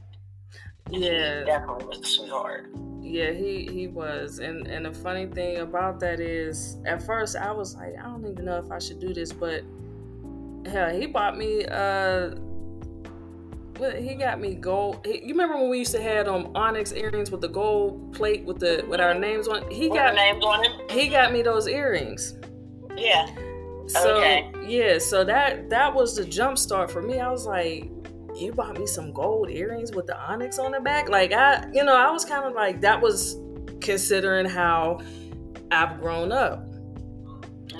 [0.90, 1.38] Yeah.
[1.38, 2.66] He definitely was a sweetheart.
[3.10, 7.50] Yeah, he he was, and and the funny thing about that is, at first I
[7.50, 9.64] was like, I don't even know if I should do this, but
[10.64, 12.30] hell, he bought me uh
[13.98, 15.00] he got me gold.
[15.04, 18.44] He, you remember when we used to have um onyx earrings with the gold plate
[18.44, 19.68] with the with our names on?
[19.70, 20.72] He with got names on him.
[20.90, 22.34] He got me those earrings.
[22.96, 23.26] Yeah.
[23.88, 24.52] So okay.
[24.68, 27.18] yeah, so that that was the jump start for me.
[27.18, 27.90] I was like,
[28.40, 31.08] you bought me some gold earrings with the onyx on the back.
[31.08, 33.36] Like I, you know, I was kind of like that was
[33.80, 35.00] considering how
[35.70, 36.66] I've grown up,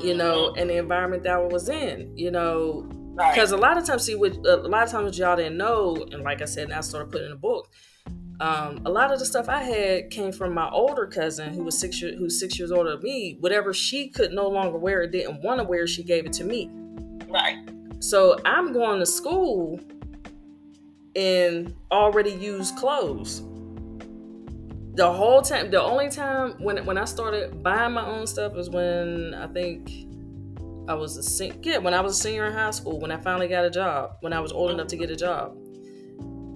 [0.00, 0.58] you know, mm-hmm.
[0.58, 3.58] and the environment that I was in, you know, because right.
[3.58, 6.42] a lot of times, see, with a lot of times y'all didn't know, and like
[6.42, 7.70] I said, and I started putting in a book.
[8.40, 11.78] Um, a lot of the stuff I had came from my older cousin, who was
[11.78, 13.36] six years, who's six years older than me.
[13.40, 16.44] Whatever she could no longer wear or didn't want to wear, she gave it to
[16.44, 16.70] me.
[17.28, 17.58] Right.
[17.98, 19.78] So I'm going to school
[21.14, 23.42] in already used clothes.
[24.94, 28.70] The whole time, the only time when when I started buying my own stuff was
[28.70, 29.90] when I think
[30.88, 31.56] I was a senior.
[31.62, 34.16] Yeah, when I was a senior in high school, when I finally got a job,
[34.20, 35.56] when I was old enough to get a job,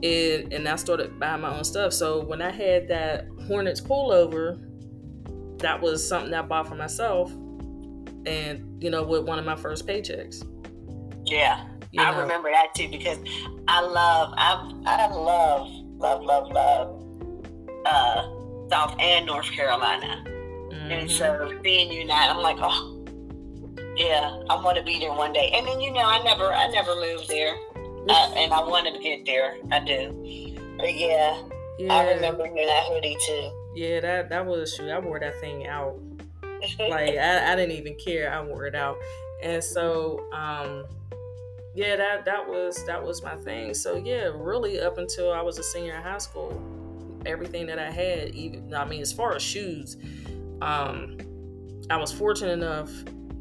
[0.02, 1.92] and and I started buying my own stuff.
[1.92, 4.58] So when I had that Hornets pullover,
[5.58, 7.30] that was something I bought for myself,
[8.26, 10.44] and you know, with one of my first paychecks.
[11.26, 11.66] Yeah.
[11.94, 13.18] You I remember that too because
[13.68, 17.04] I love, I, I love, love, love, love
[17.86, 18.22] uh,
[18.68, 20.24] South and North Carolina.
[20.26, 20.90] Mm-hmm.
[20.90, 23.06] And so seeing you now, I'm like, oh,
[23.96, 25.52] yeah, I want to be there one day.
[25.54, 27.54] And then you know, I never, I never moved there,
[28.08, 29.54] uh, and I wanted to get there.
[29.70, 31.40] I do, but yeah,
[31.78, 31.94] yeah.
[31.94, 33.52] I remember wearing that hoodie too.
[33.76, 34.90] Yeah, that that was true.
[34.90, 35.96] I wore that thing out.
[36.80, 38.32] like I, I didn't even care.
[38.32, 38.96] I wore it out,
[39.44, 40.86] and so um
[41.74, 43.74] yeah, that that was that was my thing.
[43.74, 46.62] So yeah, really up until I was a senior in high school,
[47.26, 49.96] everything that I had, even I mean, as far as shoes,
[50.62, 51.18] um,
[51.90, 52.90] I was fortunate enough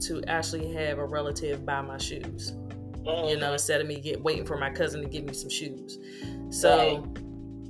[0.01, 2.53] to actually have a relative buy my shoes.
[3.05, 5.99] You know, instead of me get waiting for my cousin to give me some shoes.
[6.49, 7.05] So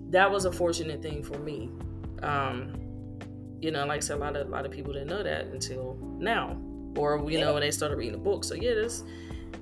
[0.10, 1.72] that was a fortunate thing for me.
[2.22, 2.80] Um,
[3.60, 5.48] you know, like I said, a lot of a lot of people didn't know that
[5.48, 6.58] until now,
[6.96, 8.44] or you know, when they started reading the book.
[8.44, 9.04] So yeah, this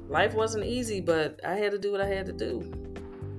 [0.09, 2.71] life wasn't easy, but I had to do what I had to do.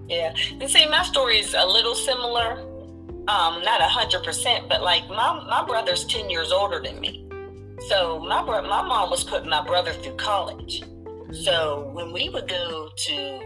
[0.09, 2.61] Yeah, and see, my story is a little similar.
[3.29, 7.29] Um, not a hundred percent, but like my my brother's ten years older than me,
[7.89, 10.83] so my bro- my mom was putting my brother through college.
[11.33, 13.41] So when we would go to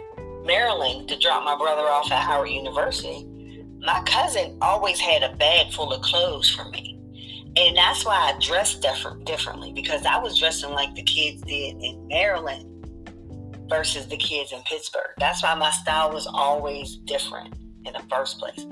[0.44, 3.28] Maryland to drop my brother off at Howard University,
[3.80, 6.98] my cousin always had a bag full of clothes for me.
[7.56, 11.76] And that's why I dressed different differently because I was dressing like the kids did
[11.80, 12.75] in Maryland
[13.68, 15.12] versus the kids in Pittsburgh.
[15.18, 17.54] That's why my style was always different
[17.84, 18.66] in the first place.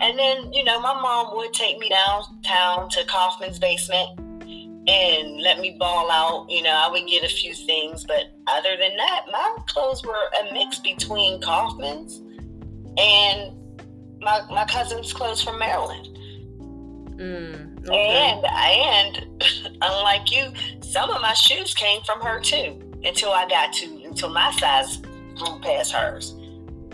[0.00, 4.20] And then, you know, my mom would take me downtown to Kaufmann's basement
[4.88, 6.50] and let me ball out.
[6.50, 10.14] You know, I would get a few things, but other than that, my clothes were
[10.40, 12.22] a mix between Kaufmann's
[12.98, 13.52] and
[14.20, 16.08] my, my cousin's clothes from Maryland.
[17.16, 18.40] Mm, okay.
[18.44, 19.44] And and
[19.82, 22.82] unlike you, some of my shoes came from her too.
[23.04, 23.86] Until I got to
[24.16, 24.96] until my size
[25.36, 26.30] grew past hers.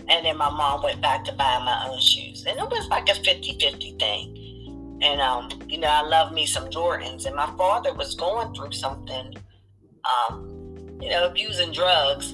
[0.09, 2.43] And then my mom went back to buying my own shoes.
[2.45, 4.99] And it was like a 50 50 thing.
[5.01, 7.25] And, um, you know, I love me some Jordans.
[7.25, 9.35] And my father was going through something,
[10.03, 12.33] um, you know, abusing drugs.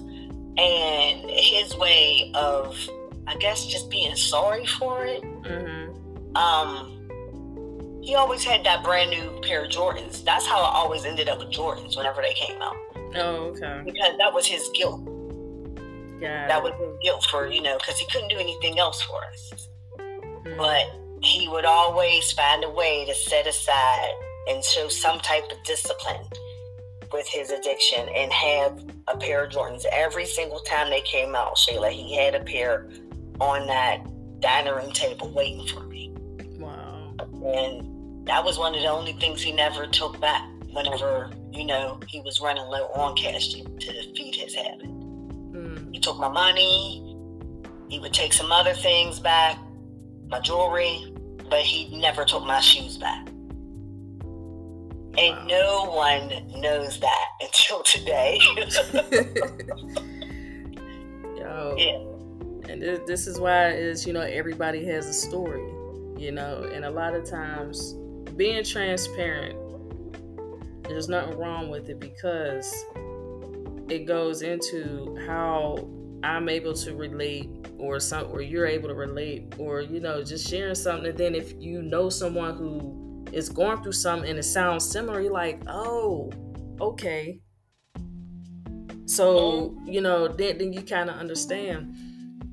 [0.57, 2.75] And his way of,
[3.27, 5.21] I guess, just being sorry for it.
[5.21, 6.35] Mm-hmm.
[6.35, 10.23] Um, he always had that brand new pair of Jordans.
[10.25, 12.75] That's how I always ended up with Jordans whenever they came out.
[13.15, 13.81] Oh, okay.
[13.85, 15.01] Because that was his guilt.
[16.21, 16.47] Yeah.
[16.47, 19.69] That was his guilt for, you know, because he couldn't do anything else for us.
[19.99, 20.57] Mm.
[20.57, 20.85] But
[21.21, 24.11] he would always find a way to set aside
[24.47, 26.25] and show some type of discipline
[27.11, 31.57] with his addiction and have a pair of Jordans every single time they came out,
[31.57, 31.91] Shayla.
[31.91, 32.89] He had a pair
[33.39, 34.05] on that
[34.39, 36.13] dining room table waiting for me.
[36.57, 37.13] Wow.
[37.19, 41.99] And that was one of the only things he never took back whenever, you know,
[42.07, 44.87] he was running low on cash to, to feed his habit.
[44.87, 45.93] Mm.
[45.93, 47.15] He took my money,
[47.89, 49.57] he would take some other things back,
[50.27, 51.13] my jewelry,
[51.49, 53.27] but he never took my shoes back.
[55.17, 55.45] And Wow.
[55.47, 58.39] no one knows that until today.
[61.37, 61.75] Yo.
[61.77, 62.71] yeah.
[62.71, 65.63] And this, this is why is you know everybody has a story,
[66.17, 67.93] you know, and a lot of times
[68.35, 69.57] being transparent,
[70.89, 72.73] there's nothing wrong with it because
[73.89, 75.87] it goes into how
[76.23, 80.47] I'm able to relate or some or you're able to relate or you know just
[80.47, 81.09] sharing something.
[81.09, 85.21] And then if you know someone who is going through something and it sounds similar
[85.21, 86.31] you're like oh
[86.81, 87.39] okay.
[89.05, 89.77] So oh.
[89.85, 91.95] you know then, then you kind of understand.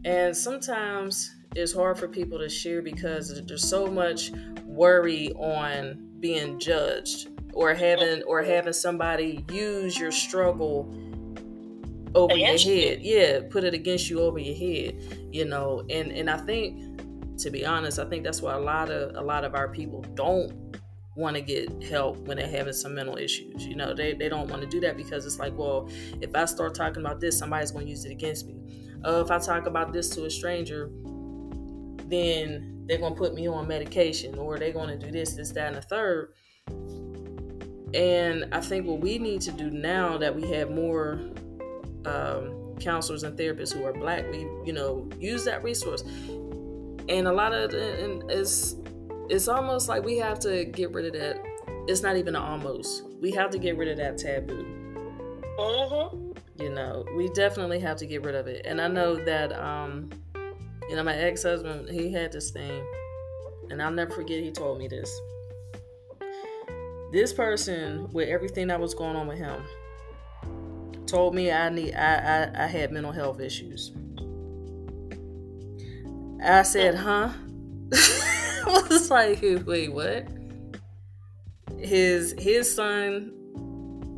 [0.04, 4.30] And sometimes it's hard for people to share because there's so much
[4.64, 10.94] worry on being judged or having or having somebody use your struggle
[12.14, 12.88] over Against your you.
[12.88, 12.98] head.
[13.00, 15.02] Yeah put it against you over your head
[15.32, 17.00] you know and and i think
[17.38, 20.02] to be honest i think that's why a lot of a lot of our people
[20.14, 20.52] don't
[21.16, 24.50] want to get help when they're having some mental issues you know they, they don't
[24.50, 25.88] want to do that because it's like well
[26.20, 28.54] if i start talking about this somebody's going to use it against me.
[29.02, 30.90] Uh, if i talk about this to a stranger
[32.08, 35.52] then they're going to put me on medication or they're going to do this this
[35.52, 36.34] that and the third
[37.96, 41.20] and i think what we need to do now that we have more
[42.04, 46.02] um, counselors and therapists who are black we you know use that resource.
[47.08, 48.76] And a lot of and it's
[49.28, 51.42] it's almost like we have to get rid of that.
[51.88, 53.04] It's not even almost.
[53.20, 54.64] We have to get rid of that taboo.
[55.58, 56.32] Mm-hmm.
[56.62, 58.66] you know we definitely have to get rid of it.
[58.66, 60.10] And i know that um
[60.90, 62.86] you know my ex-husband he had this thing
[63.70, 65.10] and i'll never forget he told me this
[67.12, 69.62] this person with everything that was going on with him
[71.06, 73.92] told me i need i i, I had mental health issues
[76.42, 77.32] i said huh
[78.68, 80.26] I was like wait what
[81.78, 83.32] his his son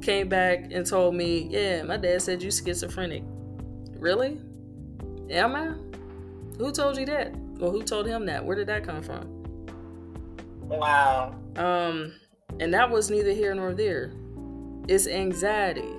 [0.02, 3.24] came back and told me, "Yeah, my dad said you schizophrenic."
[3.98, 4.40] Really?
[5.30, 5.74] Am I?
[6.58, 7.34] Who told you that?
[7.60, 8.44] Or who told him that?
[8.44, 9.26] Where did that come from?
[10.68, 11.34] Wow.
[11.56, 12.12] Um,
[12.60, 14.12] and that was neither here nor there.
[14.88, 15.92] It's anxiety.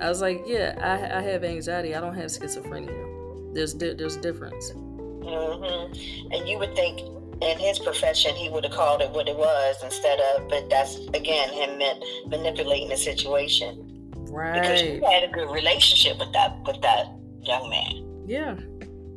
[0.00, 1.94] I was like, yeah, I, I have anxiety.
[1.94, 3.54] I don't have schizophrenia.
[3.54, 4.72] There's di- there's difference.
[4.72, 6.32] Mm-hmm.
[6.32, 7.00] And you would think
[7.42, 10.96] in his profession he would have called it what it was instead of, but that's
[11.14, 13.82] again him man- manipulating the situation
[14.28, 14.60] Right.
[14.60, 17.06] because you had a good relationship with that with that
[17.42, 18.24] young man.
[18.26, 18.56] Yeah.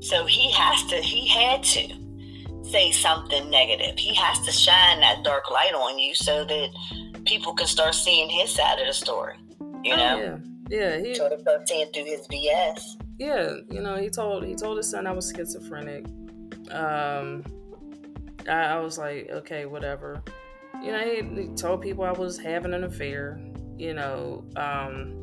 [0.01, 1.93] So he has to, he had to
[2.69, 3.97] say something negative.
[3.97, 6.69] He has to shine that dark light on you so that
[7.25, 9.35] people can start seeing his side of the story.
[9.83, 10.37] You Oh, know, yeah.
[10.69, 10.97] Yeah.
[10.99, 12.81] He, so they start seeing through his BS.
[13.17, 16.05] yeah, you know, he told he told his son I was schizophrenic.
[16.71, 17.43] Um,
[18.47, 20.21] I, I was like, okay, whatever.
[20.83, 23.39] You know, he, he told people I was having an affair.
[23.77, 25.15] You know, um,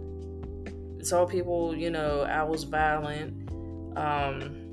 [1.08, 3.48] told people, you know, I was violent.
[3.96, 4.65] Um,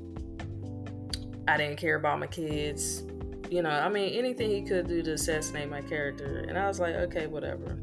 [1.46, 3.04] I didn't care about my kids.
[3.50, 6.44] You know, I mean, anything he could do to assassinate my character.
[6.48, 7.78] And I was like, okay, whatever.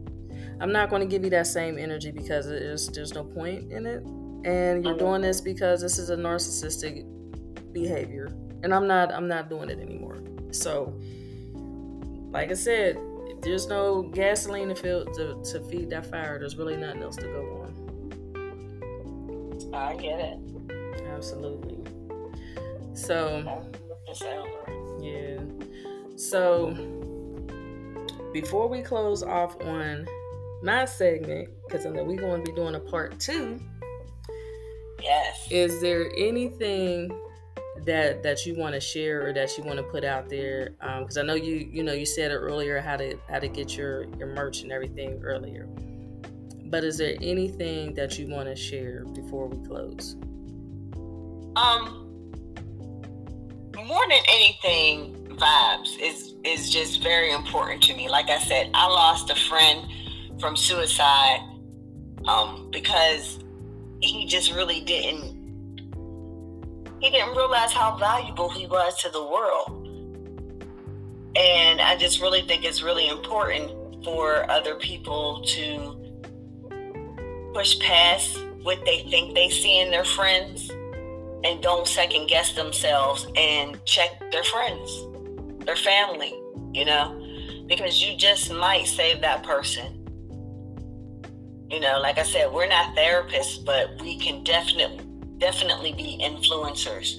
[0.60, 3.86] I'm not going to give you that same energy because there's there's no point in
[3.86, 4.04] it
[4.44, 5.06] and you're uh-huh.
[5.06, 7.06] doing this because this is a narcissistic
[7.74, 8.32] behavior
[8.64, 10.18] and i'm not i'm not doing it anymore
[10.52, 11.00] so
[12.32, 12.98] like i said
[13.42, 17.26] there's no gasoline to, fill, to, to feed that fire there's really nothing else to
[17.26, 17.72] go on
[19.74, 20.38] I get it.
[21.14, 21.78] absolutely
[22.94, 23.64] so
[25.02, 25.40] yeah.
[26.16, 26.72] So
[28.34, 30.08] before we close off on
[30.64, 33.60] my segment because i know we're going to be doing a part two
[35.02, 35.48] Yes.
[35.50, 37.12] is there anything
[37.86, 40.76] that that you want to share or that you want to put out there?
[41.00, 43.76] Because i know you you know you said it earlier how to how to get
[43.76, 45.66] your your merch and everything earlier.
[46.66, 50.16] But is there anything that you want to share before we close?
[51.56, 52.01] Um,
[53.76, 58.10] more than anything, vibes is is just very important to me.
[58.10, 59.88] Like I said, I lost a friend
[60.40, 61.40] from suicide
[62.26, 63.40] um, because
[64.02, 65.40] he just really didn't
[67.00, 69.88] he didn't realize how valuable he was to the world.
[71.36, 75.98] And I just really think it's really important for other people to
[77.54, 80.70] push past what they think they see in their friends
[81.44, 85.06] and don't second guess themselves and check their friends,
[85.66, 86.34] their family,
[86.74, 87.18] you know,
[87.68, 89.98] because you just might save that person.
[91.70, 95.06] You know, like I said, we're not therapists, but we can definitely
[95.38, 97.18] definitely be influencers.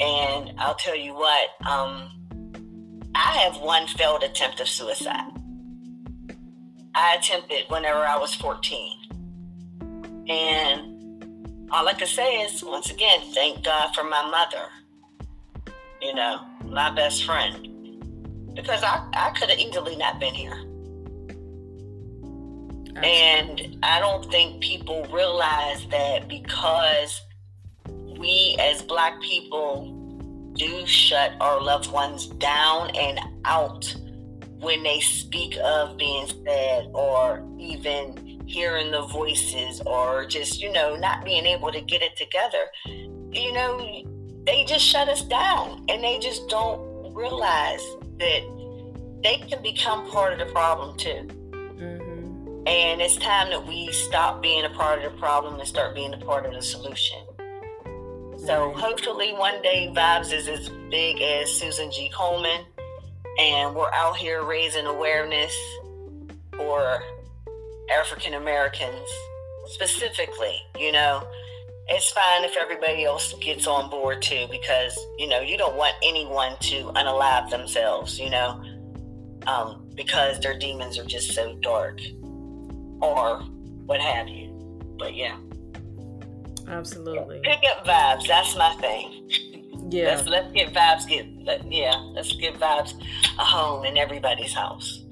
[0.00, 2.08] And I'll tell you what, um,
[3.14, 5.30] I have one failed attempt of suicide.
[6.94, 8.98] I attempted whenever I was 14.
[10.28, 10.93] And
[11.74, 14.68] all I can say is, once again, thank God for my mother,
[16.00, 18.54] you know, my best friend.
[18.54, 20.54] Because I, I could have easily not been here.
[23.02, 27.20] And I don't think people realize that because
[27.88, 33.92] we as Black people do shut our loved ones down and out
[34.60, 40.94] when they speak of being sad or even hearing the voices or just, you know,
[40.94, 42.64] not being able to get it together,
[43.32, 44.04] you know,
[44.46, 47.82] they just shut us down and they just don't realize
[48.18, 48.42] that
[49.24, 51.26] they can become part of the problem too.
[51.50, 52.68] Mm-hmm.
[52.68, 56.14] And it's time that we stop being a part of the problem and start being
[56.14, 57.18] a part of the solution.
[58.46, 62.08] So hopefully one day Vibes is as big as Susan G.
[62.14, 62.64] Komen
[63.40, 65.56] and we're out here raising awareness
[66.52, 67.02] for
[67.90, 69.08] African Americans
[69.66, 71.26] specifically, you know.
[71.86, 75.94] It's fine if everybody else gets on board too, because you know you don't want
[76.02, 78.62] anyone to unalive themselves, you know,
[79.46, 82.00] um, because their demons are just so dark,
[83.02, 83.42] or
[83.84, 84.48] what have you.
[84.98, 85.36] But yeah,
[86.68, 87.40] absolutely.
[87.44, 88.26] Pick up vibes.
[88.26, 89.28] That's my thing.
[89.90, 90.14] Yeah.
[90.16, 92.94] Let's let's get vibes get let, yeah, let's get vibes
[93.38, 95.03] a home in everybody's house.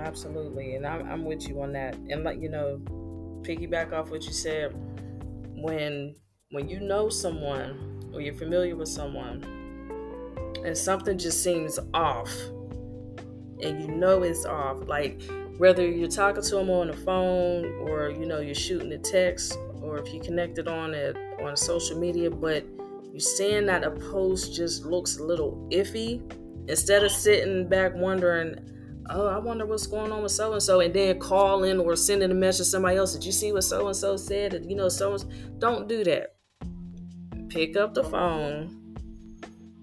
[0.00, 0.74] Absolutely.
[0.74, 1.94] And I'm I'm with you on that.
[2.08, 2.80] And like you know,
[3.42, 4.74] piggyback off what you said,
[5.54, 6.14] when
[6.50, 9.44] when you know someone or you're familiar with someone
[10.64, 12.32] and something just seems off
[13.62, 15.22] and you know it's off, like
[15.58, 19.56] whether you're talking to them on the phone or you know you're shooting a text
[19.82, 22.64] or if you connected on it on social media, but
[23.12, 26.20] you're seeing that a post just looks a little iffy,
[26.68, 28.54] instead of sitting back wondering,
[29.10, 32.30] oh, I wonder what's going on with so and so, and then calling or sending
[32.30, 33.12] a message to somebody else.
[33.12, 34.64] Did you see what so and so said?
[34.66, 35.18] You know, so
[35.58, 36.36] don't do that.
[37.48, 38.96] Pick up the phone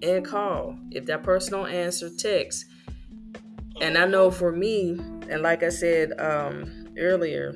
[0.01, 0.77] and call.
[0.91, 2.65] If that person don't answer, text.
[3.81, 4.91] And I know for me,
[5.29, 7.53] and like I said um, earlier,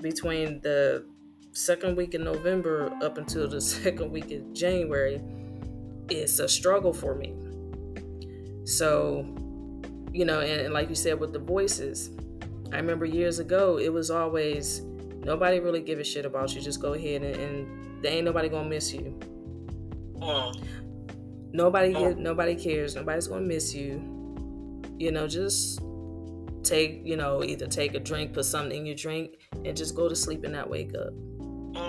[0.00, 1.06] between the
[1.52, 5.20] second week in November up until the second week in January,
[6.08, 7.34] it's a struggle for me.
[8.64, 9.24] So,
[10.16, 12.10] you know, and, and, like you said with the voices,
[12.72, 16.62] I remember years ago it was always nobody really give a shit about you.
[16.62, 19.18] Just go ahead and, and there ain't nobody gonna miss you.
[21.52, 22.16] Nobody mm.
[22.16, 22.94] nobody cares.
[22.94, 24.82] Nobody's gonna miss you.
[24.98, 25.80] You know, just
[26.62, 30.08] take you know either take a drink, put something in your drink, and just go
[30.08, 31.12] to sleep and not wake up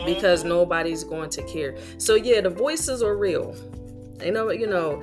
[0.05, 1.77] because nobody's going to care.
[1.97, 3.55] So yeah, the voices are real.
[4.21, 5.01] You know, you know.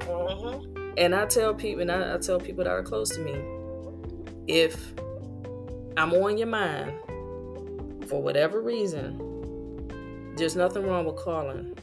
[0.00, 0.81] Mm-hmm.
[0.96, 3.34] And I tell people, and I, I tell people that are close to me,
[4.46, 4.92] if
[5.96, 6.92] I'm on your mind
[8.08, 11.76] for whatever reason, there's nothing wrong with calling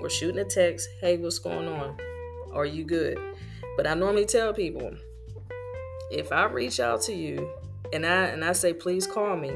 [0.00, 0.88] or shooting a text.
[1.00, 1.96] Hey, what's going on?
[2.52, 3.18] Are you good?
[3.76, 4.92] But I normally tell people,
[6.10, 7.50] if I reach out to you
[7.92, 9.50] and I and I say, please call me,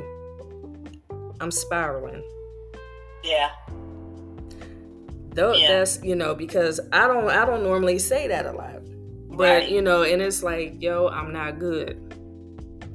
[1.40, 2.24] I'm spiraling.
[3.22, 3.50] Yeah.
[5.36, 5.68] Though yeah.
[5.68, 8.80] that's you know because I don't I don't normally say that a lot,
[9.28, 9.68] but right.
[9.68, 12.00] you know, and it's like yo, I'm not good.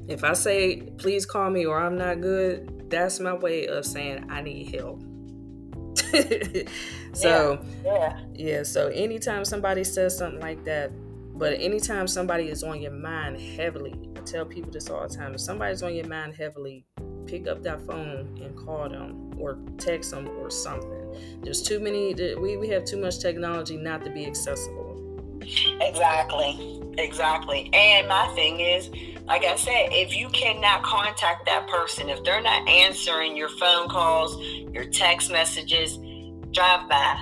[0.08, 4.26] If I say please call me or I'm not good, that's my way of saying
[4.32, 5.02] I need help.
[7.14, 8.64] so yeah, yeah, yeah.
[8.64, 10.92] So anytime somebody says something like that,
[11.36, 15.36] but anytime somebody is on your mind heavily, I tell people this all the time.
[15.36, 16.86] If somebody's on your mind heavily,
[17.32, 21.16] pick up that phone and call them or text them or something.
[21.42, 25.40] There's too many, we, we have too much technology not to be accessible.
[25.80, 26.82] Exactly.
[26.98, 27.70] Exactly.
[27.72, 28.90] And my thing is,
[29.26, 33.88] like I said, if you cannot contact that person, if they're not answering your phone
[33.88, 34.38] calls,
[34.74, 35.98] your text messages,
[36.52, 37.18] drive by.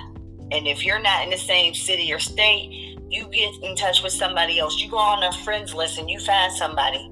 [0.50, 4.12] And if you're not in the same city or state, you get in touch with
[4.12, 4.80] somebody else.
[4.80, 7.08] You go on a friends list and you find somebody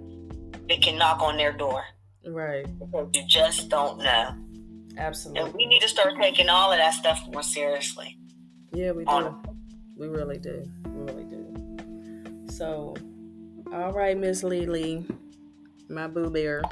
[0.68, 1.84] that can knock on their door
[2.30, 2.66] Right.
[2.78, 4.34] Because you just don't know.
[4.96, 5.42] Absolutely.
[5.42, 8.18] And we need to start taking all of that stuff more seriously.
[8.72, 9.10] Yeah, we do.
[9.10, 9.42] On-
[9.96, 10.64] We really do.
[10.84, 12.46] We really do.
[12.50, 12.94] So,
[13.72, 15.04] all right, Miss LiLi,
[15.88, 16.62] my boo bear.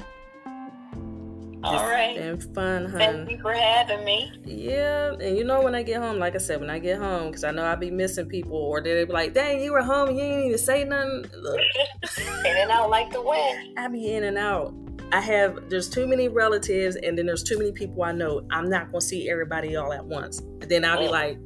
[1.64, 2.16] All It's right.
[2.16, 4.30] been fun, Thank you for having me.
[4.44, 7.26] Yeah, and you know when I get home, like I said, when I get home,
[7.28, 10.10] because I know I'll be missing people, or they'll be like, "Dang, you were home,
[10.10, 11.24] you didn't even say nothing."
[12.44, 13.76] In and out like the wind.
[13.78, 14.72] I be in and out.
[15.12, 18.42] I have there's too many relatives, and then there's too many people I know.
[18.50, 20.38] I'm not gonna see everybody all at once.
[20.40, 21.10] And then I'll be Mm.
[21.10, 21.38] like,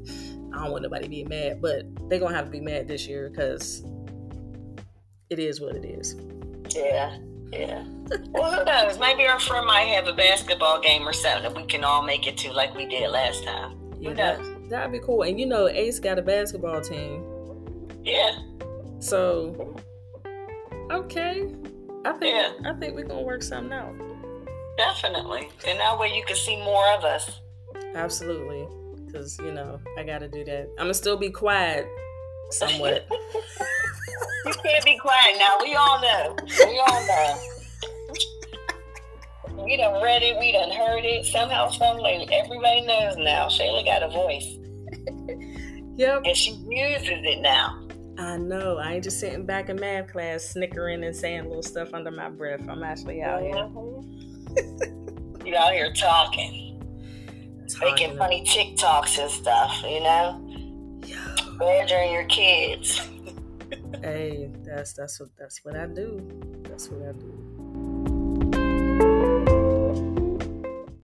[0.55, 3.07] I don't want nobody to be mad, but they're gonna have to be mad this
[3.07, 3.85] year because
[5.29, 6.17] it is what it is.
[6.75, 7.17] Yeah.
[7.53, 7.85] Yeah.
[8.31, 8.99] Well, who knows?
[8.99, 12.27] Maybe our friend might have a basketball game or something that we can all make
[12.29, 13.77] it to like we did last time.
[14.01, 14.71] Yeah, Who knows?
[14.71, 15.23] that'd be cool.
[15.23, 17.25] And you know, Ace got a basketball team,
[18.05, 18.37] Yeah.
[19.01, 19.75] so
[20.91, 21.49] okay.
[22.05, 22.71] I think Yeah.
[22.71, 23.95] I think we're gonna work something out.
[24.77, 25.49] Definitely.
[25.67, 27.41] And that way you can see more of us.
[27.95, 28.67] Absolutely,
[29.05, 30.69] because you know I got to do that.
[30.79, 31.87] I'm gonna still be quiet
[32.51, 33.07] somewhat.
[34.47, 35.59] You can't be quiet now.
[35.63, 36.35] We all know.
[36.67, 37.39] We all know.
[39.63, 40.39] We done read it.
[40.41, 41.27] We done heard it.
[41.27, 43.49] Somehow, some way, everybody knows now.
[43.49, 44.57] Shayla got a voice,
[45.99, 47.80] yep, and she uses it now.
[48.21, 48.77] I know.
[48.77, 52.29] I ain't just sitting back in math class snickering and saying little stuff under my
[52.29, 52.61] breath.
[52.69, 55.47] I'm actually out here Mhm.
[55.47, 56.79] you out here talking,
[57.81, 59.83] making funny TikToks and stuff.
[59.85, 61.01] You know,
[61.59, 63.01] badgering your kids.
[64.03, 66.21] hey, that's that's what that's what I do.
[66.69, 67.50] That's what I do.